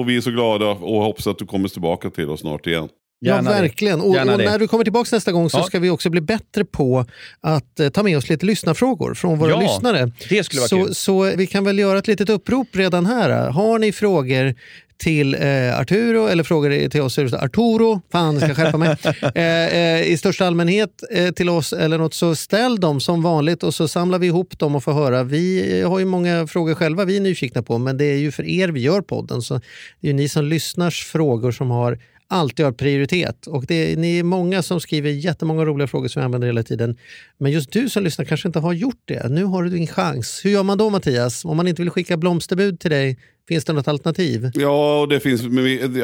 och 0.00 0.08
vi 0.08 0.16
är 0.16 0.20
så 0.20 0.30
glada 0.30 0.66
och 0.66 1.02
hoppas 1.02 1.26
att 1.26 1.38
du 1.38 1.46
kommer 1.46 1.68
tillbaka 1.68 2.10
till 2.10 2.28
oss 2.28 2.40
snart 2.40 2.66
igen. 2.66 2.88
Ja, 3.24 3.34
Gärna 3.34 3.50
det. 3.54 3.60
verkligen. 3.60 4.00
Och, 4.00 4.08
och 4.08 4.26
när 4.26 4.58
du 4.58 4.68
kommer 4.68 4.84
tillbaka 4.84 5.16
nästa 5.16 5.32
gång 5.32 5.50
så 5.50 5.58
Ja. 5.58 5.62
ska 5.62 5.78
vi 5.78 5.90
också 5.90 6.10
bli 6.10 6.20
bättre 6.20 6.64
på 6.64 7.06
att 7.40 7.80
eh, 7.80 7.88
ta 7.88 8.02
med 8.02 8.16
oss 8.18 8.28
lite 8.28 8.46
lyssnarfrågor 8.46 9.14
från 9.14 9.38
våra 9.38 9.50
Ja, 9.50 9.60
lyssnare. 9.60 10.12
det 10.28 10.44
skulle 10.44 10.60
vara 10.60 10.68
så, 10.68 10.84
kul. 10.84 10.94
så 10.94 11.22
vi 11.36 11.46
kan 11.46 11.64
väl 11.64 11.78
göra 11.78 11.98
ett 11.98 12.06
litet 12.06 12.28
upprop 12.30 12.68
redan 12.72 13.06
här. 13.06 13.50
Har 13.50 13.78
ni 13.78 13.92
frågor 13.92 14.54
till 14.98 15.34
eh, 15.34 15.80
Arturo 15.80 16.26
eller 16.26 16.42
frågor 16.44 16.88
till 16.88 17.00
oss, 17.00 17.18
Arturo, 17.18 18.00
fan 18.12 18.40
ska 18.40 18.54
skärpa 18.54 18.78
mig, 18.78 18.96
eh, 19.34 19.78
eh, 19.78 20.02
i 20.12 20.16
största 20.16 20.46
allmänhet 20.46 20.90
eh, 21.10 21.30
till 21.30 21.48
oss 21.48 21.72
eller 21.72 21.98
något 21.98 22.14
så 22.14 22.34
ställ 22.34 22.80
dem 22.80 23.00
som 23.00 23.22
vanligt 23.22 23.62
och 23.62 23.74
så 23.74 23.88
samlar 23.88 24.18
vi 24.18 24.26
ihop 24.26 24.58
dem 24.58 24.74
och 24.74 24.84
får 24.84 24.92
höra. 24.92 25.22
Vi 25.22 25.82
har 25.82 25.98
ju 25.98 26.04
många 26.04 26.46
frågor 26.46 26.74
själva 26.74 27.04
vi 27.04 27.16
är 27.16 27.20
nyfikna 27.20 27.62
på 27.62 27.78
men 27.78 27.96
det 27.98 28.04
är 28.04 28.16
ju 28.18 28.32
för 28.32 28.44
er 28.46 28.68
vi 28.68 28.80
gör 28.80 29.00
podden 29.00 29.42
så 29.42 29.54
det 30.00 30.06
är 30.08 30.12
ju 30.12 30.12
ni 30.12 30.28
som 30.28 30.44
lyssnars 30.44 31.04
frågor 31.04 31.52
som 31.52 31.70
har 31.70 31.98
alltid 32.32 32.64
har 32.64 32.72
prioritet. 32.72 33.46
Och 33.46 33.64
det 33.68 33.98
ni 33.98 34.18
är 34.18 34.22
många 34.22 34.62
som 34.62 34.80
skriver 34.80 35.10
jättemånga 35.10 35.64
roliga 35.64 35.86
frågor 35.86 36.08
som 36.08 36.20
vi 36.20 36.24
använder 36.24 36.48
hela 36.48 36.62
tiden. 36.62 36.96
Men 37.38 37.52
just 37.52 37.72
du 37.72 37.88
som 37.88 38.04
lyssnar 38.04 38.24
kanske 38.24 38.48
inte 38.48 38.58
har 38.58 38.72
gjort 38.72 39.02
det. 39.04 39.28
Nu 39.28 39.44
har 39.44 39.62
du 39.62 39.70
din 39.70 39.86
chans. 39.86 40.40
Hur 40.44 40.50
gör 40.50 40.62
man 40.62 40.78
då 40.78 40.90
Mattias? 40.90 41.44
Om 41.44 41.56
man 41.56 41.68
inte 41.68 41.82
vill 41.82 41.90
skicka 41.90 42.16
blomsterbud 42.16 42.80
till 42.80 42.90
dig, 42.90 43.18
finns 43.48 43.64
det 43.64 43.72
något 43.72 43.88
alternativ? 43.88 44.50
Ja, 44.54 45.06
det 45.10 45.20
finns 45.20 45.42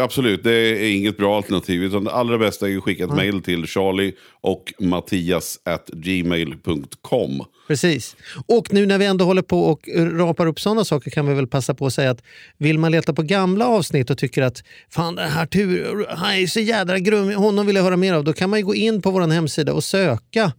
absolut. 0.01 0.45
Det 0.45 0.53
är 0.53 0.91
inget 0.97 1.17
bra 1.17 1.37
alternativ. 1.37 1.83
Utan 1.83 2.05
det 2.05 2.13
allra 2.13 2.39
bästa 2.39 2.69
är 2.69 2.77
att 2.77 2.83
skicka 2.83 3.05
ett 3.05 3.15
mejl 3.15 3.43
till 3.43 3.67
charlie 3.67 4.13
och 4.41 4.75
mattias 4.81 5.61
at 5.65 5.89
gmail.com. 5.89 7.43
Precis. 7.69 8.17
Och 8.47 8.73
nu 8.73 8.87
när 8.87 8.99
vi 8.99 9.05
ändå 9.05 9.25
håller 9.25 9.43
på 9.43 9.65
och 9.65 9.89
rapar 9.97 10.47
upp 10.47 10.61
sådana 10.61 10.85
saker 10.85 11.11
kan 11.11 11.27
vi 11.27 11.35
väl 11.35 11.47
passa 11.47 11.75
på 11.75 11.87
att 11.87 11.95
säga 11.95 12.11
att 12.11 12.23
vill 12.59 12.79
man 12.79 12.93
leta 12.93 13.13
på 13.13 13.23
gamla 13.23 13.67
avsnitt 13.67 14.11
och 14.11 14.19
tycker 14.19 14.43
att 14.43 14.63
fan 14.91 15.15
den 15.15 15.31
här 15.31 15.47
tur, 15.47 16.07
han 16.09 16.35
är 16.35 16.47
så 16.47 16.61
jädra 16.61 16.99
grym, 16.99 17.35
honom 17.35 17.67
vill 17.67 17.77
jag 17.77 17.83
höra 17.83 17.97
mer 17.97 18.15
av. 18.15 18.25
Då 18.25 18.33
kan 18.33 18.51
man 18.51 18.59
ju 18.59 18.65
gå 18.65 18.75
in 18.75 19.03
på 19.03 19.11
vår 19.11 19.29
hemsida 19.29 19.73
och 19.73 19.85
söka 19.85 20.53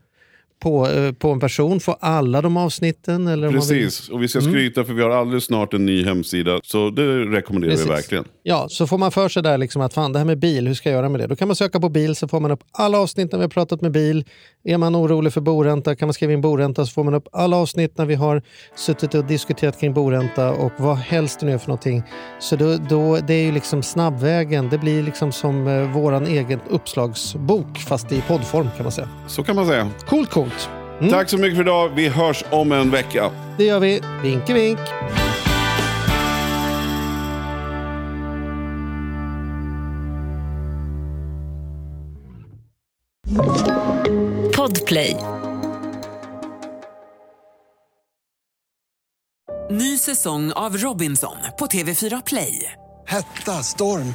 på, 0.59 0.87
eh, 0.87 1.11
på 1.11 1.31
en 1.31 1.39
person, 1.39 1.79
få 1.79 1.97
alla 1.99 2.41
de 2.41 2.57
avsnitten. 2.57 3.27
Eller 3.27 3.51
Precis, 3.51 4.09
och 4.09 4.23
vi 4.23 4.27
ska 4.27 4.41
skryta 4.41 4.83
för 4.83 4.93
vi 4.93 5.01
har 5.01 5.09
alldeles 5.09 5.45
snart 5.45 5.73
en 5.73 5.85
ny 5.85 6.05
hemsida. 6.05 6.59
Så 6.63 6.89
det 6.89 7.25
rekommenderar 7.25 7.71
Precis. 7.71 7.87
vi 7.87 7.91
verkligen. 7.91 8.25
Ja, 8.43 8.67
så 8.69 8.87
får 8.87 8.97
man 8.97 9.11
för 9.11 9.29
sig 9.29 9.43
där 9.43 9.57
liksom 9.57 9.81
att 9.81 9.93
fan 9.93 10.13
det 10.13 10.19
här 10.19 10.25
med 10.25 10.39
bil, 10.39 10.67
hur 10.67 10.73
ska 10.73 10.89
jag 10.89 10.97
göra 10.97 11.09
med 11.09 11.19
det? 11.19 11.27
Då 11.27 11.35
kan 11.35 11.47
man 11.47 11.55
söka 11.55 11.79
på 11.79 11.89
bil 11.89 12.15
så 12.15 12.27
får 12.27 12.39
man 12.39 12.51
upp 12.51 12.63
alla 12.71 12.97
avsnitt 12.97 13.31
när 13.31 13.39
vi 13.39 13.43
har 13.43 13.49
pratat 13.49 13.81
med 13.81 13.91
bil. 13.91 14.25
Är 14.63 14.77
man 14.77 14.95
orolig 14.95 15.33
för 15.33 15.41
boränta 15.41 15.95
kan 15.95 16.07
man 16.07 16.13
skriva 16.13 16.33
in 16.33 16.41
boränta 16.41 16.85
så 16.85 16.91
får 16.91 17.03
man 17.03 17.13
upp 17.13 17.27
alla 17.31 17.57
avsnitt 17.57 17.97
när 17.97 18.05
vi 18.05 18.15
har 18.15 18.41
suttit 18.75 19.15
och 19.15 19.25
diskuterat 19.25 19.79
kring 19.79 19.93
boränta 19.93 20.51
och 20.51 20.71
vad 20.77 20.97
helst 20.97 21.39
det 21.39 21.45
nu 21.45 21.51
är 21.51 21.57
för 21.57 21.67
någonting. 21.67 22.03
Så 22.39 22.55
då, 22.55 22.77
då, 22.89 23.17
det 23.27 23.33
är 23.33 23.43
ju 23.43 23.51
liksom 23.51 23.83
snabbvägen. 23.83 24.69
Det 24.69 24.77
blir 24.77 25.03
liksom 25.03 25.31
som 25.31 25.67
eh, 25.67 25.91
våran 25.91 26.27
egen 26.27 26.59
uppslagsbok 26.69 27.77
fast 27.77 28.11
i 28.11 28.21
poddform 28.21 28.67
kan 28.75 28.83
man 28.83 28.91
säga. 28.91 29.09
Så 29.27 29.43
kan 29.43 29.55
man 29.55 29.67
säga. 29.67 29.89
Coolt, 30.07 30.29
coolt. 30.29 30.48
Mm. 30.99 31.11
Tack 31.11 31.29
så 31.29 31.37
mycket 31.37 31.55
för 31.55 31.63
idag. 31.63 31.89
Vi 31.89 32.07
hörs 32.07 32.43
om 32.51 32.71
en 32.71 32.91
vecka. 32.91 33.31
Det 33.57 33.63
gör 33.63 33.79
vi. 33.79 34.01
Vinke 34.23 34.53
vink. 34.53 34.79
Podplay. 44.55 45.15
Ny 49.71 49.97
säsong 49.97 50.51
av 50.51 50.77
Robinson 50.77 51.35
på 51.59 51.65
TV4 51.65 52.21
Play. 52.25 52.71
Hetta, 53.07 53.51
storm, 53.63 54.13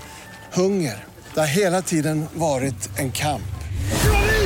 hunger. 0.53 1.05
Det 1.35 1.41
har 1.41 1.47
hela 1.47 1.83
tiden 1.83 2.27
varit 2.35 2.99
en 2.99 3.13
kamp. 3.13 3.55